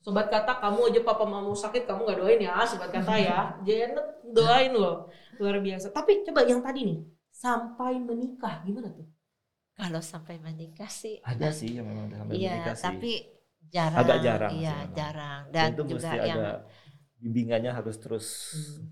[0.01, 3.53] Sobat kata kamu aja papa mamamu sakit kamu nggak doain ya sobat kata ya.
[3.61, 4.01] Janet
[4.33, 5.13] doain loh.
[5.37, 5.93] Luar biasa.
[5.93, 9.05] Tapi coba yang tadi nih sampai menikah gimana tuh?
[9.77, 12.85] Kalau sampai menikah sih ada sih yang memang sampai iya, menikah sih.
[12.89, 13.11] tapi
[13.69, 13.99] jarang.
[14.01, 14.51] Agak jarang.
[14.57, 15.41] Iya, jarang.
[15.53, 16.51] Dan, Dan itu juga mesti yang ada
[17.23, 18.27] bimbingannya harus terus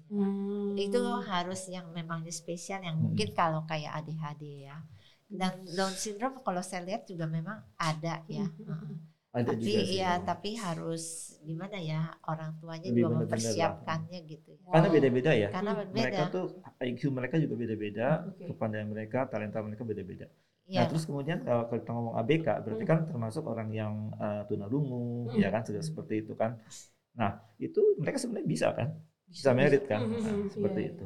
[0.07, 0.79] hmm.
[0.79, 3.11] itu harus yang memang spesial yang hmm.
[3.11, 4.79] mungkin kalau kayak ADHD ya
[5.27, 9.35] dan Down syndrome kalau saya lihat juga memang ada ya hmm.
[9.35, 14.71] ada tapi juga ya tapi harus gimana ya orang tuanya Lebih juga mempersiapkannya gitu ya.
[14.71, 15.91] karena beda-beda ya karena beda.
[15.91, 16.45] mereka tuh
[16.79, 18.47] IQ mereka juga beda-beda okay.
[18.47, 20.31] kepandaian mereka talenta mereka beda-beda
[20.71, 20.87] Ya.
[20.87, 22.91] Nah terus kemudian kalau kita ngomong ABK berarti hmm.
[22.95, 25.43] kan termasuk orang yang uh, tunarungu hmm.
[25.43, 26.55] ya kan sudah seperti itu kan
[27.15, 28.89] Nah, itu mereka sebenarnya bisa kan?
[29.31, 30.03] Bisa, merit kan?
[30.03, 30.95] Hmm, hmm, nah, hmm, seperti iya, iya.
[30.95, 31.05] itu.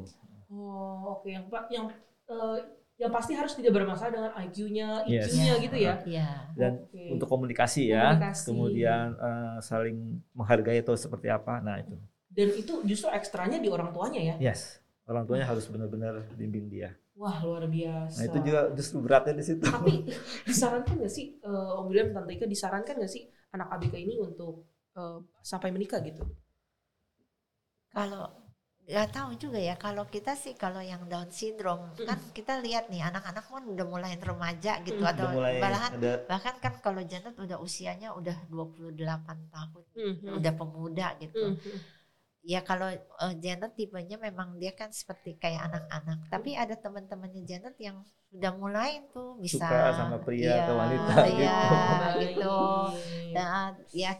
[0.50, 1.22] Oh, oke.
[1.22, 1.30] Okay.
[1.38, 1.86] Yang Pak yang
[2.26, 2.58] uh,
[2.96, 5.64] yang pasti harus tidak bermasalah dengan IQ-nya, IQ-nya yes.
[5.68, 5.94] gitu ya.
[6.08, 6.28] Iya.
[6.56, 7.12] Dan okay.
[7.12, 8.44] untuk komunikasi ya, komunikasi.
[8.48, 11.94] kemudian uh, saling menghargai atau seperti apa, nah itu.
[12.32, 14.34] Dan itu justru ekstranya di orang tuanya ya?
[14.40, 16.96] Yes, orang tuanya harus benar-benar bimbing dia.
[17.16, 18.20] Wah luar biasa.
[18.20, 19.64] Nah itu juga justru beratnya di situ.
[19.64, 20.04] Tapi
[20.48, 23.24] disarankan nggak sih uh, Om William Tante Ika disarankan nggak sih
[23.56, 26.24] anak ABK ini untuk uh, sampai menikah gitu?
[27.92, 28.46] Kalau
[28.86, 32.06] nggak tahu juga ya kalau kita sih kalau yang Down syndrome mm.
[32.06, 35.10] kan kita lihat nih anak-anak kan udah mulai remaja gitu mm.
[35.10, 35.26] atau
[35.58, 36.12] bahkan ada...
[36.30, 38.94] bahkan kan kalau Janet udah usianya udah 28
[39.26, 40.38] tahun mm.
[40.38, 41.95] udah pemuda gitu mm.
[42.46, 47.74] Ya kalau uh, Janet tipenya memang dia kan seperti kayak anak-anak tapi ada teman-temannya Janet
[47.82, 51.60] yang udah mulai tuh bisa suka sama pria ya, atau wanita ya,
[52.22, 52.58] gitu gitu
[53.34, 54.14] dan ya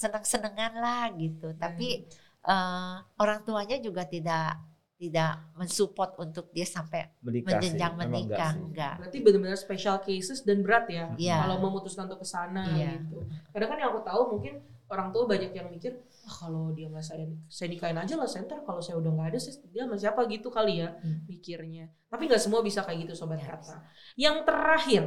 [0.00, 2.08] senang-senangan lah gitu tapi
[2.48, 4.56] uh, orang tuanya juga tidak
[4.96, 8.94] tidak mensupport untuk dia sampai menikah menjenjang menikah enggak, enggak.
[9.02, 11.42] Berarti benar-benar special cases dan berat ya yeah.
[11.42, 13.02] kalau memutuskan untuk ke sana yeah.
[13.02, 13.26] gitu.
[13.50, 14.62] Kadang kan yang aku tahu mungkin
[14.92, 15.96] orang tua banyak yang mikir
[16.28, 19.38] ah, kalau dia nggak saya saya nikahin aja lah center kalau saya udah nggak ada
[19.40, 21.24] saya, dia sama siapa gitu kali ya hmm.
[21.32, 21.88] mikirnya.
[22.12, 23.48] Tapi nggak semua bisa kayak gitu sobat yes.
[23.48, 23.76] kata.
[24.20, 25.02] Yang terakhir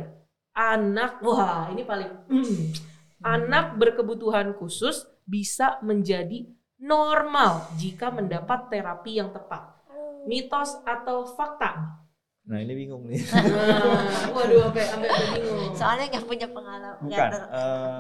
[0.58, 2.68] anak wah ini paling mm, hmm.
[3.22, 6.50] anak berkebutuhan khusus bisa menjadi
[6.82, 9.78] normal jika mendapat terapi yang tepat.
[10.26, 12.02] Mitos atau fakta?
[12.50, 13.22] Nah ini bingung nih.
[13.36, 15.74] Nah, waduh sampai sampai bingung.
[15.78, 17.06] Soalnya nggak punya pengalaman.
[17.06, 17.30] Bukan.
[17.54, 18.00] Uh,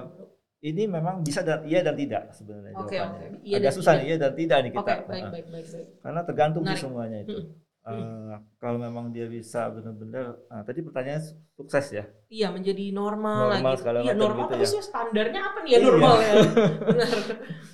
[0.65, 3.29] ini memang bisa dan iya dan tidak sebenarnya okay, jawabannya.
[3.29, 3.45] Okay.
[3.45, 4.81] Iya Agak susah nih iya dan tidak nih kita.
[4.81, 5.87] Okay, baik, baik, baik, baik.
[6.01, 6.73] Karena tergantung nah.
[6.73, 7.37] di semuanya itu.
[7.37, 7.53] Hmm.
[7.85, 11.21] Uh, kalau memang dia bisa benar-benar uh, tadi pertanyaan
[11.53, 14.81] sukses ya iya menjadi normal, normal lagi iya normal gitu tapi ya.
[14.81, 15.85] standarnya apa nih ya iya.
[15.85, 16.33] normal ya
[16.89, 17.17] benar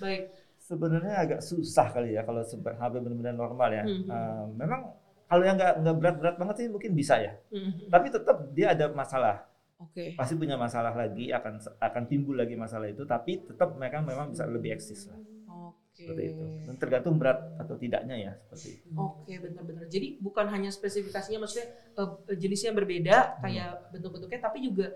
[0.03, 0.23] baik
[0.71, 3.83] sebenarnya agak susah kali ya kalau sampai HP benar-benar normal ya.
[3.83, 4.07] Mm -hmm.
[4.07, 4.81] uh, memang
[5.27, 7.33] kalau yang nggak nggak berat-berat banget sih mungkin bisa ya.
[7.51, 7.71] Mm -hmm.
[7.91, 9.50] Tapi tetap dia ada masalah.
[9.81, 9.93] Oke.
[9.93, 10.09] Okay.
[10.13, 13.01] Pasti punya masalah lagi akan akan timbul lagi masalah itu.
[13.03, 15.17] Tapi tetap mereka memang bisa lebih eksis lah.
[15.17, 15.91] Oke.
[15.91, 16.05] Okay.
[16.05, 16.43] Seperti itu.
[16.69, 18.87] Dan tergantung berat atau tidaknya ya seperti itu.
[18.93, 19.85] Oke okay, benar-benar.
[19.89, 21.67] Jadi bukan hanya spesifikasinya maksudnya
[21.97, 23.89] uh, jenisnya berbeda kayak hmm.
[23.97, 24.87] bentuk-bentuknya tapi juga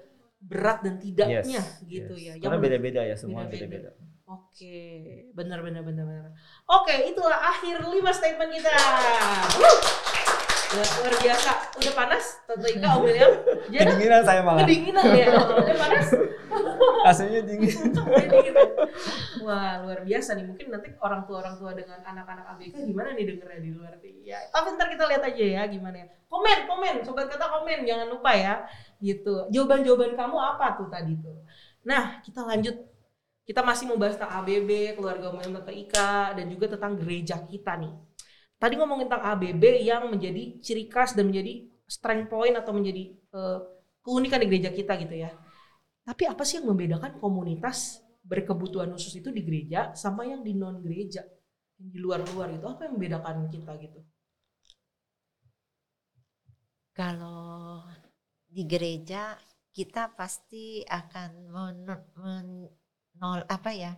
[0.45, 2.37] berat dan tidaknya yes, gitu yes.
[2.37, 2.43] ya.
[2.45, 3.97] Karena beda-beda ya semua beda-beda.
[4.25, 6.33] Oke, benar benar benar benar.
[6.65, 8.73] Oke, itulah akhir lima statement kita.
[10.65, 11.51] Ya, luar biasa.
[11.77, 12.25] Udah panas?
[12.49, 13.31] Tante Ika, Om William?
[13.69, 14.65] Kedinginan saya malah.
[14.65, 15.27] Kedinginan ya?
[15.37, 16.07] Udah panas?
[17.05, 17.93] Aslinya dingin.
[19.45, 20.45] Wah, luar biasa nih.
[20.49, 23.93] Mungkin nanti orang tua-orang tua dengan anak-anak ABK gimana nih dengernya di luar.
[24.25, 26.07] Ya, tapi ntar kita lihat aja ya gimana ya.
[26.25, 26.95] Komen, komen.
[27.05, 27.85] Sobat kata komen.
[27.85, 28.65] Jangan lupa ya.
[28.97, 29.53] Gitu.
[29.53, 31.45] Jawaban-jawaban kamu apa tuh tadi tuh?
[31.85, 32.73] Nah, kita lanjut
[33.45, 37.93] kita masih membahas tentang ABB, keluarga umum Tante Ika, dan juga tentang gereja kita nih.
[38.55, 43.59] Tadi ngomongin tentang ABB yang menjadi ciri khas dan menjadi strength point atau menjadi uh,
[44.01, 45.31] keunikan di gereja kita gitu ya.
[46.05, 50.81] Tapi apa sih yang membedakan komunitas berkebutuhan khusus itu di gereja sama yang di non
[50.81, 51.21] gereja,
[51.77, 53.99] yang di luar-luar itu apa yang membedakan kita gitu?
[56.95, 57.83] Kalau
[58.47, 59.35] di gereja
[59.75, 61.77] kita pasti akan men,
[62.15, 62.47] men
[63.19, 63.91] nol apa ya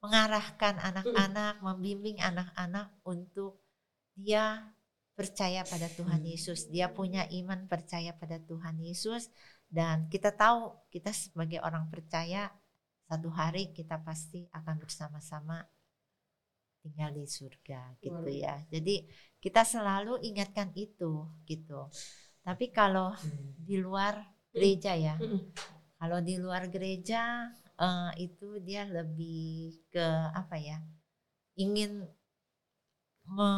[0.00, 3.59] mengarahkan anak-anak, membimbing anak-anak untuk
[4.20, 4.60] dia
[5.16, 6.68] percaya pada Tuhan Yesus.
[6.68, 9.28] Dia punya iman percaya pada Tuhan Yesus
[9.68, 12.52] dan kita tahu kita sebagai orang percaya
[13.08, 15.66] satu hari kita pasti akan bersama-sama
[16.80, 18.64] tinggal di surga gitu ya.
[18.72, 19.04] Jadi
[19.40, 21.90] kita selalu ingatkan itu gitu.
[22.40, 23.60] Tapi kalau hmm.
[23.60, 25.16] di luar gereja ya.
[25.20, 25.52] Hmm.
[26.00, 30.80] Kalau di luar gereja uh, itu dia lebih ke apa ya
[31.60, 32.08] ingin
[33.28, 33.50] me,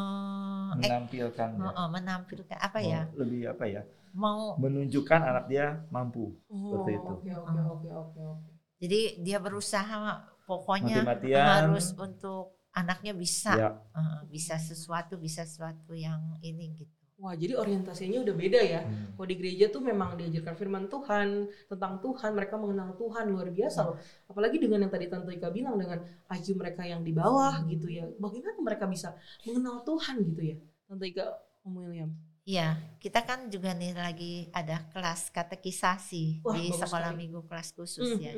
[0.78, 1.84] menampilkan eh, ya.
[1.90, 3.00] menampilkan apa oh, ya?
[3.18, 3.82] lebih apa ya?
[4.12, 6.36] Mau menunjukkan anak dia mampu.
[6.50, 7.12] Oh, seperti itu.
[7.12, 8.52] oke oke oke oke
[8.82, 13.52] jadi dia berusaha pokoknya Mati harus untuk anaknya bisa.
[13.54, 13.70] Ya.
[13.94, 18.82] uh, bisa sesuatu bisa sesuatu yang ini gitu Wah, jadi orientasinya udah beda ya.
[18.82, 19.14] Hmm.
[19.14, 23.78] Kalau di gereja tuh memang diajarkan firman Tuhan, tentang Tuhan, mereka mengenal Tuhan luar biasa
[23.86, 23.96] loh.
[24.26, 26.02] Apalagi dengan yang tadi Tante Ika bilang dengan
[26.34, 28.10] IQ mereka yang di bawah gitu ya.
[28.18, 29.14] Bagaimana mereka bisa
[29.46, 30.56] mengenal Tuhan gitu ya?
[30.90, 31.26] Tante Ika
[31.62, 32.10] Om William.
[32.42, 37.22] Iya, kita kan juga nih lagi ada kelas katekisasi Wah, di sekolah sekali.
[37.22, 38.34] minggu kelas khusus ya.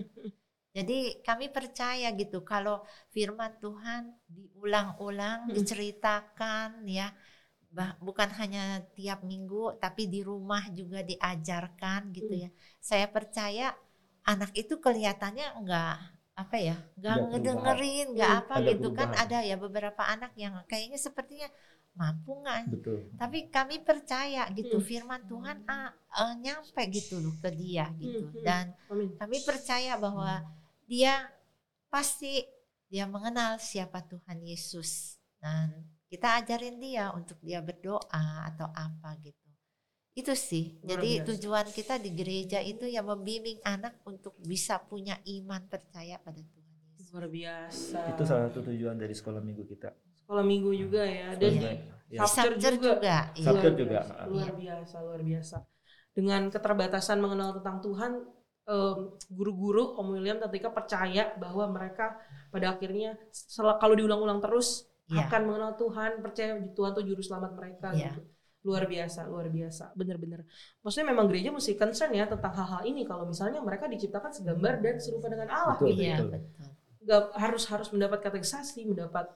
[0.77, 7.17] Jadi kami percaya gitu kalau firman Tuhan diulang-ulang, diceritakan ya
[7.77, 8.65] bah, bukan hanya
[8.97, 12.43] tiap minggu tapi di rumah juga diajarkan gitu hmm.
[12.47, 12.51] ya.
[12.79, 13.67] Saya percaya
[14.25, 15.97] anak itu kelihatannya enggak
[16.35, 21.47] apa ya nggak ngedengerin nggak apa gitu kan ada ya beberapa anak yang kayaknya sepertinya
[21.95, 22.99] mampu nggak Betul.
[23.15, 24.87] tapi kami percaya gitu Hmm.
[24.91, 28.43] firman Tuhan ah, eh, nyampe gitu loh ke dia gitu Hmm, hmm.
[28.43, 29.15] dan Amin.
[29.15, 30.43] kami percaya bahwa
[30.91, 31.31] dia
[31.87, 32.43] pasti
[32.91, 35.71] dia mengenal siapa Tuhan Yesus dan
[36.15, 38.23] kita ajarin dia untuk dia berdoa
[38.55, 39.43] atau apa gitu
[40.15, 41.27] itu sih Luar jadi biasa.
[41.35, 46.71] tujuan kita di gereja itu ya membimbing anak untuk bisa punya iman percaya pada Tuhan
[46.95, 47.99] Yesus Luar biasa.
[48.15, 49.91] Itu salah satu tujuan dari sekolah minggu kita.
[50.15, 51.35] Sekolah minggu juga ya.
[51.35, 51.71] Dan Iya.
[52.07, 52.23] di Ya.
[52.31, 52.95] Sabter Sabter juga.
[52.95, 53.45] juga, iya.
[53.47, 53.91] Sabter Luar juga.
[53.99, 55.57] biasa, Luar biasa, luar biasa.
[56.15, 58.13] Dengan keterbatasan mengenal tentang Tuhan,
[59.31, 62.17] guru-guru Om William ketika percaya bahwa mereka
[62.49, 63.19] pada akhirnya
[63.83, 65.29] kalau diulang-ulang terus Iya.
[65.29, 68.17] akan mengenal Tuhan, percaya Tuhan tuh juru selamat mereka Iya.
[68.17, 68.23] gitu.
[68.65, 69.93] Luar biasa, luar biasa.
[69.93, 70.41] Bener-bener.
[70.81, 74.97] Maksudnya memang gereja mesti concern ya tentang hal-hal ini kalau misalnya mereka diciptakan segambar dan
[74.97, 76.19] serupa dengan Allah Betul, gitu Iya, ya.
[76.25, 76.41] betul.
[77.37, 79.29] harus harus mendapat kategorisasi, mendapat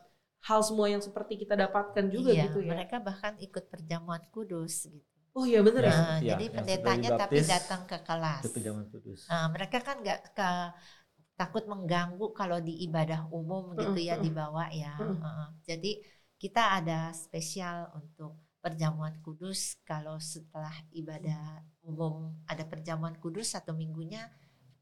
[0.49, 2.73] hal semua yang seperti kita dapatkan juga Iya, gitu ya.
[2.73, 5.05] mereka bahkan ikut perjamuan kudus gitu.
[5.37, 5.91] Oh iya bener ya.
[5.93, 5.95] Ya.
[5.95, 8.43] Nah, iya, jadi pendetanya tapi datang ke kelas.
[8.49, 9.29] Zaman kudus.
[9.29, 10.71] Nah, mereka kan nggak ke-
[11.39, 14.93] takut mengganggu kalau di ibadah umum gitu ya Heeh, dibawa ya.
[14.99, 15.47] Heeh.
[15.68, 15.93] Jadi
[16.36, 24.26] kita ada spesial untuk perjamuan kudus kalau setelah ibadah umum ada perjamuan kudus satu minggunya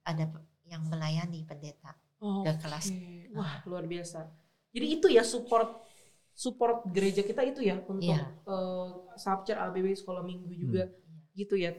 [0.03, 0.25] ada
[0.67, 1.93] yang melayani pendeta
[2.25, 2.89] Oh, ke kelas.
[3.37, 4.25] Wah, luar biasa.
[4.73, 5.85] Jadi itu ya support
[6.33, 8.33] support gereja kita itu ya untuk Iya.
[8.49, 8.89] eh,
[9.21, 11.21] Sabcer ABW sekolah minggu juga Hmm.
[11.37, 11.77] gitu ya.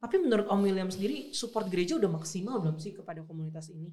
[0.00, 3.88] Tapi menurut Om William sendiri support gereja udah maksimal belum sih kepada komunitas ini?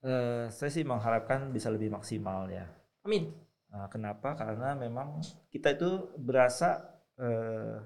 [0.00, 2.64] Eh, saya sih mengharapkan bisa lebih maksimal ya.
[3.04, 3.36] Amin.
[3.68, 4.32] Nah, kenapa?
[4.32, 5.20] Karena memang
[5.52, 6.88] kita itu berasa
[7.20, 7.76] eh,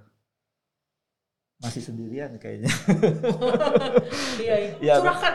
[1.58, 2.70] masih sendirian kayaknya.
[4.42, 4.72] iya, iya.
[4.78, 5.34] Iya, curahkan.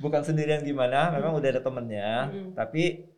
[0.00, 2.56] Bukan sendirian gimana, memang udah ada temennya, Mm-mm.
[2.56, 3.12] tapi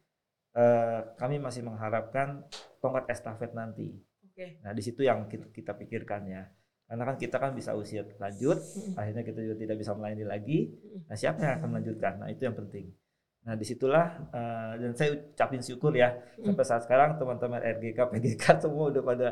[0.59, 2.43] eh, kami masih mengharapkan
[2.83, 3.95] tongkat estafet nanti.
[4.27, 4.59] Oke.
[4.67, 6.43] Nah, di situ yang kita, kita pikirkan ya.
[6.89, 8.59] Karena kan kita kan bisa usia lanjut,
[8.97, 10.59] akhirnya kita juga tidak bisa melayani lagi.
[11.09, 12.12] Nah, siapa yang akan melanjutkan?
[12.20, 12.86] Nah, itu yang penting.
[13.45, 18.45] Nah, di situlah eh, dan saya ucapin syukur ya sampai saat sekarang teman-teman RGK, PGK
[18.64, 19.28] semua udah pada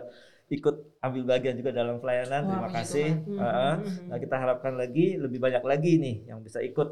[0.53, 2.43] ikut ambil bagian juga dalam pelayanan.
[2.47, 3.09] Terima kasih.
[3.25, 4.07] Mm, mm, mm.
[4.13, 6.89] Nah, kita harapkan lagi lebih banyak lagi nih yang bisa ikut.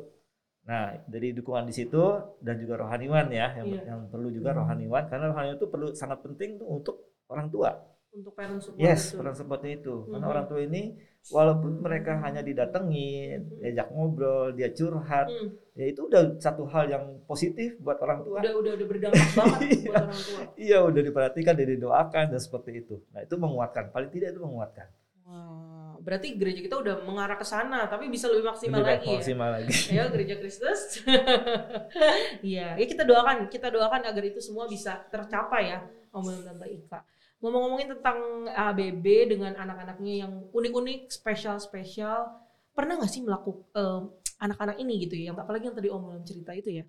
[0.64, 2.00] Nah, dari dukungan di situ
[2.40, 3.82] dan juga rohaniwan ya, yang, Iya.
[3.84, 6.96] yang perlu juga rohaniwan karena rohaniwan itu perlu sangat penting tuh untuk
[7.28, 7.70] orang tua.
[8.14, 9.18] Untuk parent support Yes, itu.
[9.18, 10.06] peran supportnya itu.
[10.06, 10.32] Karena Mhm.
[10.32, 10.82] orang tua ini
[11.26, 15.48] walaupun mereka hanya didatengin, diajak ngobrol, dia curhat, Mm.
[15.74, 18.38] ya itu udah satu hal yang positif buat orang tua.
[18.38, 20.40] Udah udah udah berdampak banget buat orang tua.
[20.54, 23.02] Iya, udah diperhatikan, dan didoakan dan seperti itu.
[23.10, 23.90] Nah, itu menguatkan.
[23.90, 24.86] Paling tidak itu menguatkan.
[25.24, 29.16] Wah, berarti gereja kita udah mengarah ke sana, tapi bisa lebih maksimal Lebih lagi ya.
[29.18, 29.72] maksimal lagi.
[29.90, 30.80] Ayo gereja Kristus.
[32.44, 35.78] Iya, ya kita doakan, kita doakan agar itu semua bisa tercapai ya,
[36.12, 37.00] Om dan Tante Ika.
[37.44, 39.04] Ngomong-ngomongin tentang ABB
[39.36, 42.24] dengan anak-anaknya yang unik-unik, spesial-spesial,
[42.72, 44.08] pernah nggak sih melakukan
[44.40, 46.84] anak-anak ini gitu ya, yang apalagi yang tadi Om cerita itu ya,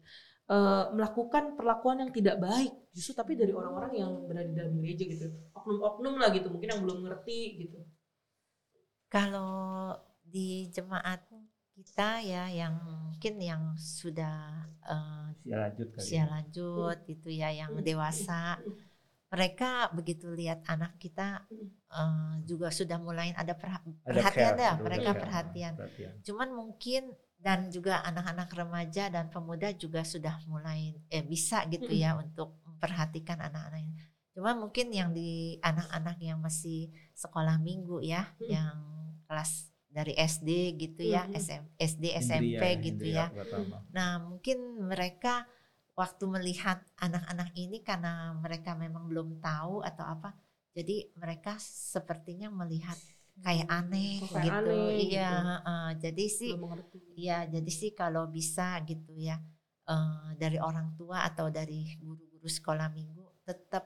[0.47, 5.03] eh, melakukan perlakuan yang tidak baik, justru tapi dari orang-orang yang berada di dalam gereja
[5.03, 7.80] gitu, oknum-oknum lah gitu, mungkin yang belum ngerti gitu.
[9.12, 9.93] Kalau
[10.26, 11.22] di jemaat
[11.76, 16.01] kita ya yang mungkin yang sudah eh, Usia lanjut kali.
[16.01, 18.58] usia lanjut gitu ya yang dewasa
[19.28, 21.43] mereka begitu lihat anak kita
[21.91, 26.13] eh, juga sudah mulai ada perha- Ada perhatian care, dah ada mereka care, perhatian perhatian.
[26.21, 27.03] cuman mungkin
[27.36, 33.38] dan juga anak-anak remaja dan pemuda juga sudah mulai eh, bisa gitu ya untuk memperhatikan
[33.39, 33.93] anak-anak ini.
[34.34, 38.49] Cuman mungkin yang di anak-anak yang masih sekolah minggu ya, Mm.
[38.49, 38.76] yang
[39.23, 39.51] kelas
[39.88, 41.23] dari SD gitu ya.
[41.30, 43.45] SM, SD, Indria SMP gitu Indria ya.
[43.93, 45.47] Nah, mungkin mereka
[45.96, 50.30] waktu melihat anak-anak ini karena mereka memang belum tahu atau apa,
[50.76, 53.00] jadi mereka sepertinya melihat
[53.43, 54.72] kayak aneh kayak gitu.
[54.72, 55.36] aneh iya, gitu.
[55.48, 55.88] heeh.
[56.04, 56.54] jadi sih.
[57.16, 59.36] Iya, jadi sih kalau bisa gitu ya
[59.88, 63.84] eh, dari orang tua atau dari guru-guru sekolah minggu tetap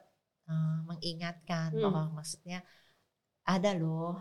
[0.50, 1.82] eh, mengingatkan Hmm.
[1.82, 2.58] bahwa maksudnya
[3.54, 4.16] ada loh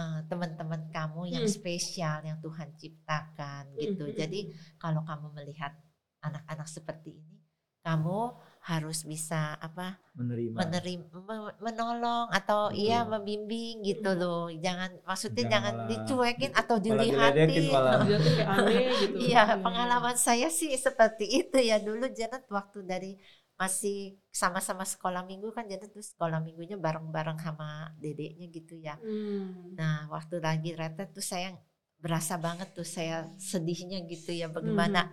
[0.00, 1.54] eh, teman-teman kamu yang Hmm.
[1.56, 4.04] spesial yang Tuhan ciptakan gitu.
[4.06, 4.16] Hmm.
[4.20, 4.40] Jadi
[4.82, 5.72] kalau kamu melihat
[6.26, 7.33] anak-anak seperti ini,
[7.84, 8.20] kamu
[8.64, 10.56] harus bisa apa Menerima.
[10.56, 12.80] menerima me- menolong atau Betul.
[12.80, 14.48] iya membimbing gitu loh.
[14.48, 17.44] Jangan maksudnya Jangan jangan, malah- dicuekin atau dilihatin.
[17.44, 19.16] aneh gitu.
[19.20, 23.12] Iya, pengalaman saya sih seperti itu ya dulu Janet waktu dari
[23.54, 28.96] masih sama-sama sekolah minggu kan Janet tuh sekolah minggunya bareng-bareng sama dedeknya gitu ya.
[28.98, 29.76] Hmm.
[29.76, 31.52] Nah, waktu lagi retret tuh saya
[32.00, 35.08] berasa banget tuh saya sedihnya gitu ya bagaimana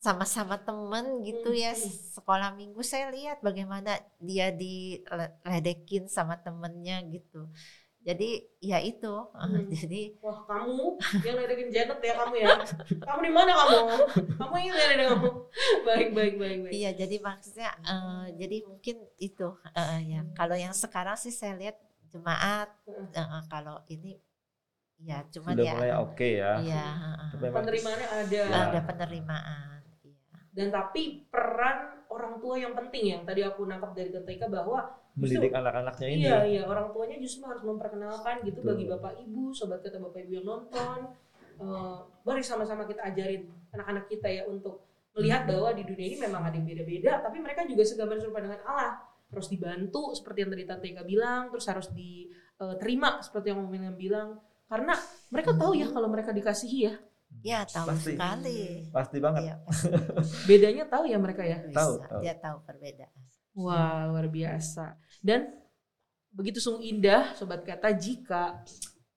[0.00, 1.76] sama-sama temen gitu ya
[2.16, 7.44] sekolah minggu saya lihat bagaimana dia diledekin sama temennya gitu.
[8.00, 9.12] Jadi ya itu.
[9.36, 9.68] Hmm.
[9.68, 12.48] jadi wah kamu yang ledekin Janet ya kamu ya.
[12.96, 13.76] Kamu di mana kamu?
[14.40, 15.28] Kamu ini ledek kamu.
[15.84, 16.72] Baik baik baik baik.
[16.72, 19.52] Iya jadi maksudnya uh, jadi mungkin itu.
[19.76, 20.32] Uh, ya hmm.
[20.32, 21.76] kalau yang sekarang sih saya lihat
[22.08, 24.16] jemaat uh, kalau ini
[24.96, 26.52] ya cuma Sudah ya mulai oke okay ya.
[26.56, 26.86] Iya
[27.36, 28.40] uh, penerimaannya ada.
[28.48, 29.79] Ada penerimaan
[30.50, 34.82] dan tapi peran orang tua yang penting yang tadi aku nangkap dari Tante bahwa
[35.14, 36.22] mendidik anak-anaknya ini.
[36.26, 38.70] iya iya orang tuanya justru harus memperkenalkan gitu Betul.
[38.74, 40.98] bagi bapak ibu sobat kata bapak ibu yang nonton.
[41.60, 43.44] Uh, mari sama-sama kita ajarin
[43.76, 44.80] anak-anak kita ya untuk
[45.12, 48.60] melihat bahwa di dunia ini memang ada yang beda-beda tapi mereka juga segambar serupa dengan
[48.66, 49.06] Allah.
[49.30, 54.42] Harus dibantu seperti yang tadi Tante Eka bilang terus harus diterima seperti yang Om bilang.
[54.66, 54.94] Karena
[55.30, 56.94] mereka tahu ya kalau mereka dikasihi ya
[57.40, 58.14] Ya tahu pasti.
[58.16, 58.60] sekali.
[58.92, 59.42] Pasti banget.
[59.48, 59.88] Ya, pasti.
[60.44, 61.64] Bedanya tahu ya mereka ya.
[61.72, 61.92] Tahu.
[62.20, 63.12] Dia tahu perbedaan.
[63.56, 64.96] Wah luar biasa.
[65.20, 65.50] Dan
[66.30, 68.62] begitu sungguh indah sobat kata jika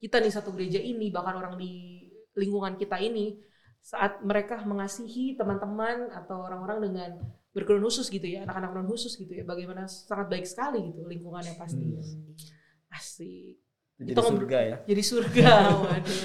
[0.02, 2.04] kita nih satu gereja ini bahkan orang di
[2.34, 3.38] lingkungan kita ini
[3.84, 7.10] saat mereka mengasihi teman-teman atau orang-orang dengan
[7.54, 11.54] berkenan khusus gitu ya anak-anak non khusus gitu ya bagaimana sangat baik sekali gitu lingkungannya
[11.54, 12.98] pasti hmm.
[12.98, 13.63] asik
[14.02, 14.78] jadi kita surga ya.
[14.90, 15.52] jadi surga
[15.86, 16.22] waduh.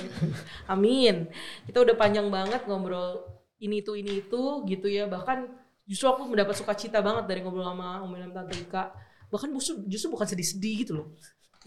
[0.73, 1.29] Amin.
[1.69, 3.29] Kita udah panjang banget ngobrol
[3.61, 5.05] ini itu ini itu gitu ya.
[5.05, 5.39] Bahkan
[5.85, 8.85] justru aku mendapat sukacita banget dari ngobrol sama Om Ilham Tante Ika
[9.29, 11.09] bahkan justru justru bukan sedih-sedih gitu loh.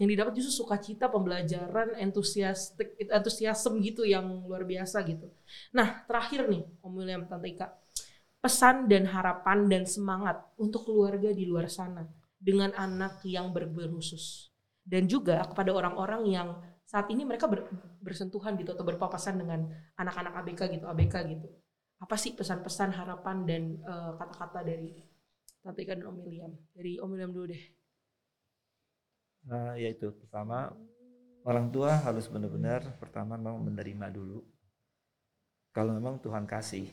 [0.02, 5.30] Yang didapat justru sukacita pembelajaran entusiastik entusiasme gitu yang luar biasa gitu.
[5.70, 7.66] Nah terakhir nih Om William Tante Ika
[8.42, 12.02] pesan dan harapan dan semangat untuk keluarga di luar sana
[12.42, 14.51] dengan anak yang berkebutuhan khusus
[14.82, 16.48] dan juga kepada orang-orang yang
[16.82, 17.70] saat ini mereka ber,
[18.02, 21.48] bersentuhan gitu atau berpapasan dengan anak-anak ABK gitu ABK gitu.
[22.02, 24.98] Apa sih pesan-pesan harapan dan uh, kata-kata dari
[25.62, 26.52] Tante Ika dan Om William?
[26.74, 27.64] Dari Om William dulu deh.
[29.46, 30.74] Nah yaitu pertama
[31.46, 34.42] orang tua harus benar-benar pertama memang menerima dulu.
[35.72, 36.90] Kalau memang Tuhan kasih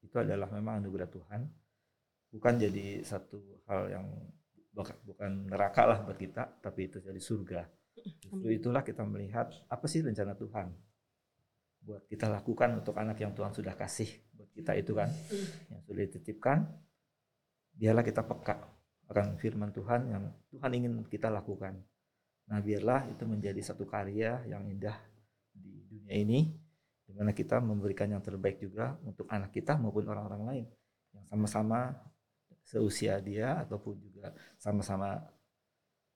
[0.00, 1.50] itu adalah memang anugerah Tuhan.
[2.32, 4.06] Bukan jadi satu hal yang
[4.72, 7.60] bukan neraka lah buat kita, tapi itu jadi surga.
[8.02, 10.72] Justru itulah kita melihat apa sih rencana Tuhan
[11.82, 15.10] buat kita lakukan untuk anak yang Tuhan sudah kasih buat kita itu kan.
[15.68, 16.58] Yang sudah dititipkan
[17.76, 18.56] biarlah kita peka
[19.12, 21.76] akan firman Tuhan yang Tuhan ingin kita lakukan.
[22.48, 24.96] Nah biarlah itu menjadi satu karya yang indah
[25.52, 26.40] di dunia ini
[27.02, 30.66] di mana kita memberikan yang terbaik juga untuk anak kita maupun orang-orang lain.
[31.12, 31.92] Yang sama-sama
[32.62, 35.18] seusia dia ataupun juga sama-sama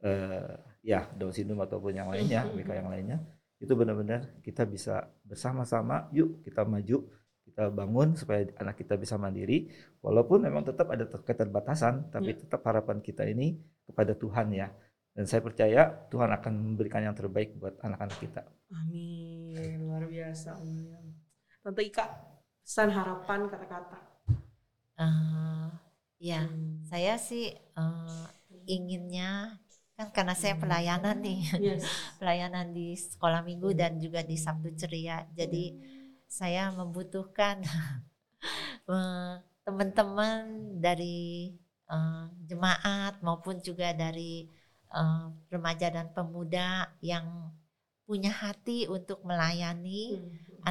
[0.02, 3.18] uh, ya Down syndrome ataupun yang lainnya, mereka yang lainnya
[3.56, 7.08] itu benar-benar kita bisa bersama-sama yuk kita maju
[7.46, 9.72] kita bangun supaya anak kita bisa mandiri
[10.04, 12.38] walaupun memang tetap ada keterbatasan tapi ya.
[12.44, 13.56] tetap harapan kita ini
[13.88, 14.68] kepada Tuhan ya
[15.16, 18.44] dan saya percaya Tuhan akan memberikan yang terbaik buat anak-anak kita.
[18.68, 20.60] Amin luar biasa.
[21.64, 22.04] Tante Ika
[22.60, 23.98] pesan harapan kata-kata.
[25.00, 25.72] Uh,
[26.16, 26.88] Ya, hmm.
[26.88, 28.26] saya sih uh,
[28.64, 29.60] inginnya
[29.96, 30.62] kan karena saya hmm.
[30.64, 31.84] pelayanan nih, yes.
[32.20, 35.24] pelayanan di sekolah minggu dan juga di Sabtu Ceria.
[35.32, 35.72] Jadi
[36.28, 37.64] saya membutuhkan
[39.66, 41.56] teman-teman dari
[41.88, 44.46] uh, jemaat maupun juga dari
[44.92, 47.50] uh, remaja dan pemuda yang
[48.06, 50.62] punya hati untuk melayani hmm.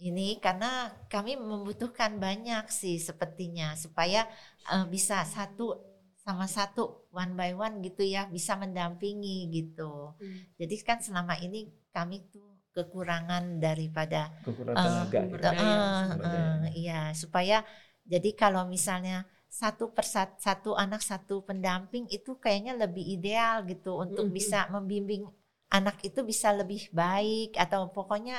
[0.00, 4.24] Ini karena kami membutuhkan banyak sih sepertinya supaya
[4.72, 5.76] uh, bisa satu
[6.16, 10.16] sama satu one by one gitu ya bisa mendampingi gitu.
[10.16, 10.40] Hmm.
[10.56, 15.50] Jadi kan selama ini kami tuh kekurangan daripada kekurangan uh, tenaga.
[15.52, 17.60] Uh, uh, uh, iya supaya
[18.08, 24.30] jadi kalau misalnya satu persat satu anak satu pendamping itu kayaknya lebih ideal gitu untuk
[24.30, 24.36] -hmm.
[24.36, 25.26] bisa membimbing
[25.70, 28.38] anak itu bisa lebih baik atau pokoknya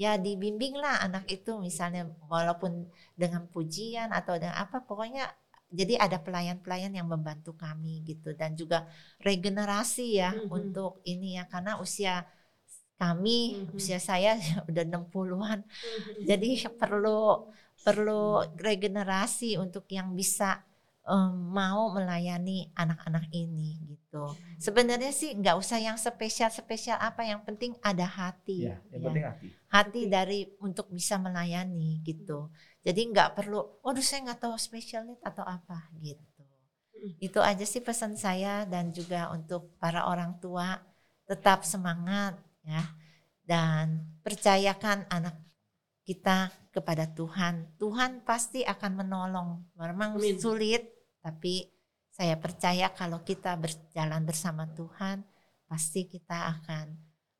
[0.00, 5.28] ya dibimbing lah anak itu misalnya walaupun dengan pujian atau dengan apa pokoknya
[5.68, 8.88] jadi ada pelayan-pelayan yang membantu kami gitu dan juga
[9.20, 10.56] regenerasi ya mm -hmm.
[10.56, 12.24] untuk ini ya karena usia
[12.96, 13.76] kami mm -hmm.
[13.76, 15.60] usia saya udah 60-an.
[15.62, 16.24] Mm -hmm.
[16.26, 20.64] Jadi perlu perlu regenerasi untuk yang bisa
[21.06, 24.34] um, mau melayani anak-anak ini gitu.
[24.60, 28.68] Sebenarnya sih nggak usah yang spesial-spesial apa, yang penting ada hati.
[28.68, 29.06] Ya, yang ya.
[29.08, 29.46] penting hati.
[29.70, 32.50] Hati dari untuk bisa melayani gitu.
[32.84, 36.44] Jadi nggak perlu, waduh saya nggak tahu special need atau apa gitu.
[37.20, 40.76] Itu aja sih pesan saya dan juga untuk para orang tua
[41.24, 42.36] tetap semangat
[42.66, 42.82] ya
[43.46, 45.49] dan percayakan anak
[46.10, 47.78] kita kepada Tuhan.
[47.78, 49.62] Tuhan pasti akan menolong.
[49.78, 50.42] Memang Amin.
[50.42, 50.90] sulit,
[51.22, 51.70] tapi
[52.10, 55.22] saya percaya kalau kita berjalan bersama Tuhan,
[55.70, 56.86] pasti kita akan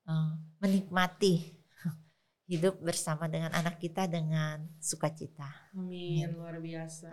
[0.07, 1.51] uh, menikmati
[2.51, 5.51] hidup bersama dengan anak kita dengan sukacita.
[5.75, 7.11] Amin, luar biasa.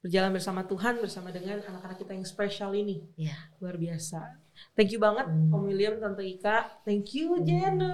[0.00, 3.04] Berjalan bersama Tuhan bersama dengan anak-anak kita yang spesial ini.
[3.20, 3.36] Ya.
[3.60, 4.40] Luar biasa.
[4.72, 5.52] Thank you banget hmm.
[5.52, 6.80] Om William, Tante Ika.
[6.88, 7.92] Thank you Jenna.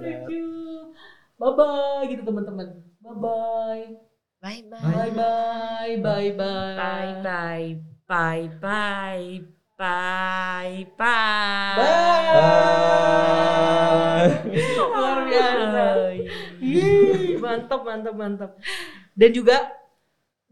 [0.00, 0.48] Thank you.
[1.40, 2.68] Bye bye gitu teman-teman.
[3.00, 3.96] Bye bye.
[4.44, 4.84] Bye bye.
[4.84, 5.96] Bye bye.
[5.96, 7.16] Bye bye.
[8.04, 8.60] Bye bye.
[8.60, 9.40] Bye
[9.80, 10.84] bye.
[10.84, 11.80] Bye bye.
[14.76, 15.84] Luar biasa.
[17.40, 18.50] mantap mantap mantap.
[19.16, 19.56] Dan juga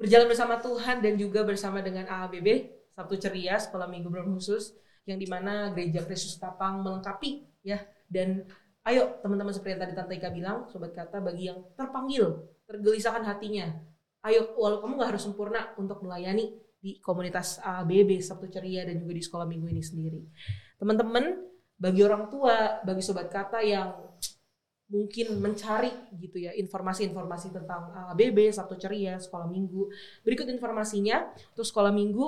[0.00, 2.48] berjalan bersama Tuhan dan juga bersama dengan AABB
[2.96, 4.72] Sabtu Ceria Sekolah Minggu Khusus
[5.04, 7.76] yang di mana Gereja Kristus Tapang melengkapi ya
[8.08, 8.48] dan
[8.88, 13.68] Ayo teman-teman seperti yang tadi Tante Ika bilang, sobat kata bagi yang terpanggil, tergelisahkan hatinya.
[14.24, 19.12] Ayo, walau kamu gak harus sempurna untuk melayani di komunitas ABB Sabtu Ceria dan juga
[19.12, 20.20] di sekolah minggu ini sendiri.
[20.80, 21.36] Teman-teman,
[21.76, 23.92] bagi orang tua, bagi sobat kata yang
[24.88, 29.92] mungkin mencari gitu ya informasi-informasi tentang ABB Sabtu Ceria, sekolah minggu.
[30.24, 32.24] Berikut informasinya untuk sekolah minggu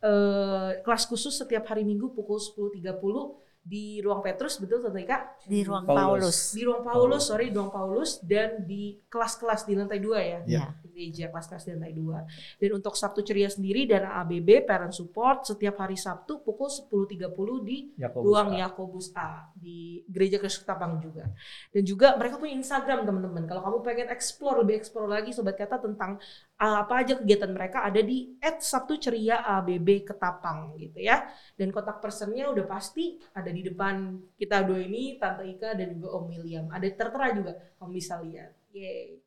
[0.00, 5.44] eh, kelas khusus setiap hari minggu pukul 10.30 di ruang Petrus betul Tante Ika?
[5.44, 6.00] Di ruang Paulus.
[6.00, 6.38] Paulus.
[6.56, 10.40] Di ruang Paulus, sorry, di ruang Paulus dan di kelas-kelas di lantai dua ya.
[10.48, 10.64] Iya.
[10.88, 12.24] Gereja kelas-kelas di lantai dua.
[12.56, 17.92] Dan untuk Sabtu Ceria sendiri dan ABB Parent Support setiap hari Sabtu pukul 10.30 di
[18.00, 18.58] Yakobus ruang A.
[18.64, 21.28] Yakobus A di Gereja Kristus Tapang juga.
[21.68, 23.44] Dan juga mereka punya Instagram teman-teman.
[23.44, 26.16] Kalau kamu pengen explore lebih explore lagi sobat kata tentang
[26.58, 31.30] apa aja kegiatan mereka ada di @sabtuceria_abb Ketapang gitu ya.
[31.54, 36.18] Dan kontak personnya udah pasti ada di depan kita dua ini Tante Ika dan juga
[36.18, 36.66] Om William.
[36.74, 38.50] Ada tertera juga kamu bisa lihat.
[38.74, 39.22] Yeay.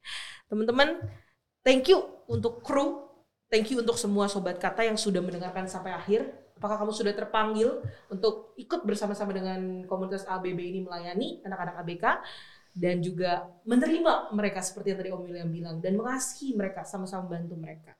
[0.52, 1.00] Teman-teman,
[1.64, 3.08] thank you untuk kru,
[3.48, 6.28] thank you untuk semua sobat kata yang sudah mendengarkan sampai akhir.
[6.60, 12.06] Apakah kamu sudah terpanggil untuk ikut bersama-sama dengan komunitas ABB ini melayani anak-anak ABK?
[12.72, 17.56] Dan juga menerima mereka seperti yang tadi Om William bilang dan mengasihi mereka sama-sama membantu
[17.60, 17.92] mereka.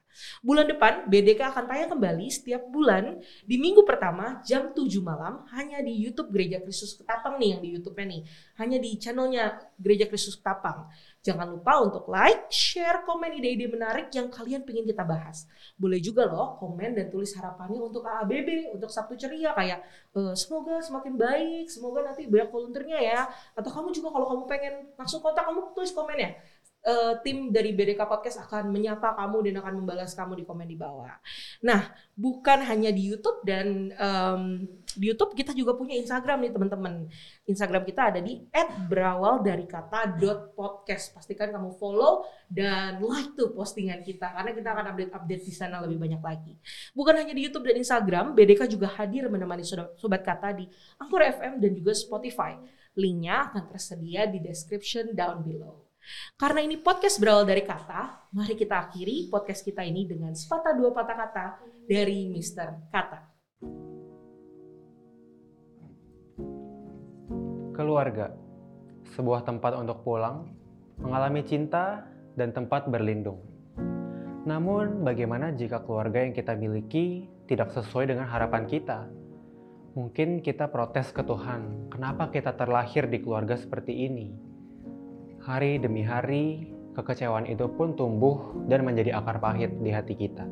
[0.44, 5.80] Bulan depan BDK akan tayang kembali setiap bulan di minggu pertama jam 7 malam hanya
[5.80, 8.22] di YouTube Gereja Kristus Ketapang nih yang di YouTube-nya nih.
[8.60, 10.88] Hanya di channelnya Gereja Kristus Ketapang.
[11.22, 15.46] Jangan lupa untuk like, share, komen ide-ide menarik yang kalian pengen kita bahas.
[15.78, 20.82] Boleh juga loh komen dan tulis harapannya untuk AABB, untuk Sabtu Ceria kayak e, semoga
[20.82, 23.20] semakin baik, semoga nanti banyak volunteernya ya.
[23.54, 26.30] Atau kamu juga kalau kamu pengen langsung kontak kamu tulis komen ya
[26.86, 30.78] uh, tim dari BDK Podcast akan menyapa kamu dan akan membalas kamu di komen di
[30.78, 31.14] bawah.
[31.66, 34.66] Nah, bukan hanya di YouTube dan um,
[34.98, 37.08] di YouTube kita juga punya Instagram nih teman-teman.
[37.48, 38.46] Instagram kita ada di
[38.88, 41.14] @berawaldarikata.podcast.
[41.16, 45.98] Pastikan kamu follow dan like tuh postingan kita karena kita akan update-update di sana lebih
[46.00, 46.56] banyak lagi.
[46.92, 50.68] Bukan hanya di YouTube dan Instagram, BDK juga hadir menemani sobat kata di
[51.00, 52.56] Anchor FM dan juga Spotify.
[52.92, 55.88] Linknya akan tersedia di description down below.
[56.34, 60.90] Karena ini podcast berawal dari kata, mari kita akhiri podcast kita ini dengan sepatah dua
[60.90, 61.46] patah kata
[61.86, 62.90] dari Mr.
[62.90, 63.20] Kata.
[67.72, 68.28] Keluarga,
[69.16, 70.44] sebuah tempat untuk pulang,
[71.00, 72.04] mengalami cinta,
[72.36, 73.40] dan tempat berlindung.
[74.44, 79.08] Namun, bagaimana jika keluarga yang kita miliki tidak sesuai dengan harapan kita?
[79.96, 84.28] Mungkin kita protes ke Tuhan, kenapa kita terlahir di keluarga seperti ini?
[85.40, 90.44] Hari demi hari, kekecewaan itu pun tumbuh dan menjadi akar pahit di hati kita.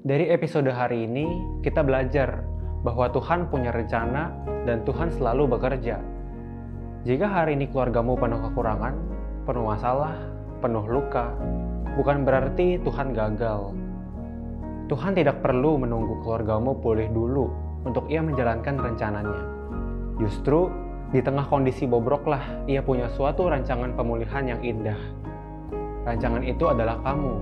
[0.00, 1.24] Dari episode hari ini,
[1.64, 2.49] kita belajar
[2.80, 4.32] bahwa Tuhan punya rencana
[4.64, 6.00] dan Tuhan selalu bekerja.
[7.04, 8.94] Jika hari ini keluargamu penuh kekurangan,
[9.48, 10.16] penuh masalah,
[10.60, 11.32] penuh luka,
[11.96, 13.72] bukan berarti Tuhan gagal.
[14.88, 17.46] Tuhan tidak perlu menunggu keluargamu pulih dulu
[17.88, 19.40] untuk ia menjalankan rencananya.
[20.20, 20.68] Justru
[21.10, 24.98] di tengah kondisi bobroklah ia punya suatu rancangan pemulihan yang indah.
[26.04, 27.34] Rancangan itu adalah kamu.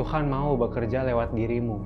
[0.00, 1.82] Tuhan mau bekerja lewat dirimu.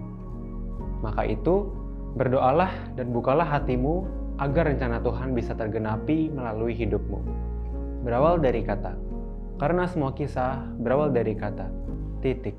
[1.00, 1.66] Maka itu,
[2.12, 4.04] Berdoalah dan bukalah hatimu
[4.36, 7.24] agar rencana Tuhan bisa tergenapi melalui hidupmu.
[8.04, 8.92] Berawal dari kata,
[9.56, 11.72] karena semua kisah berawal dari kata,
[12.20, 12.58] titik.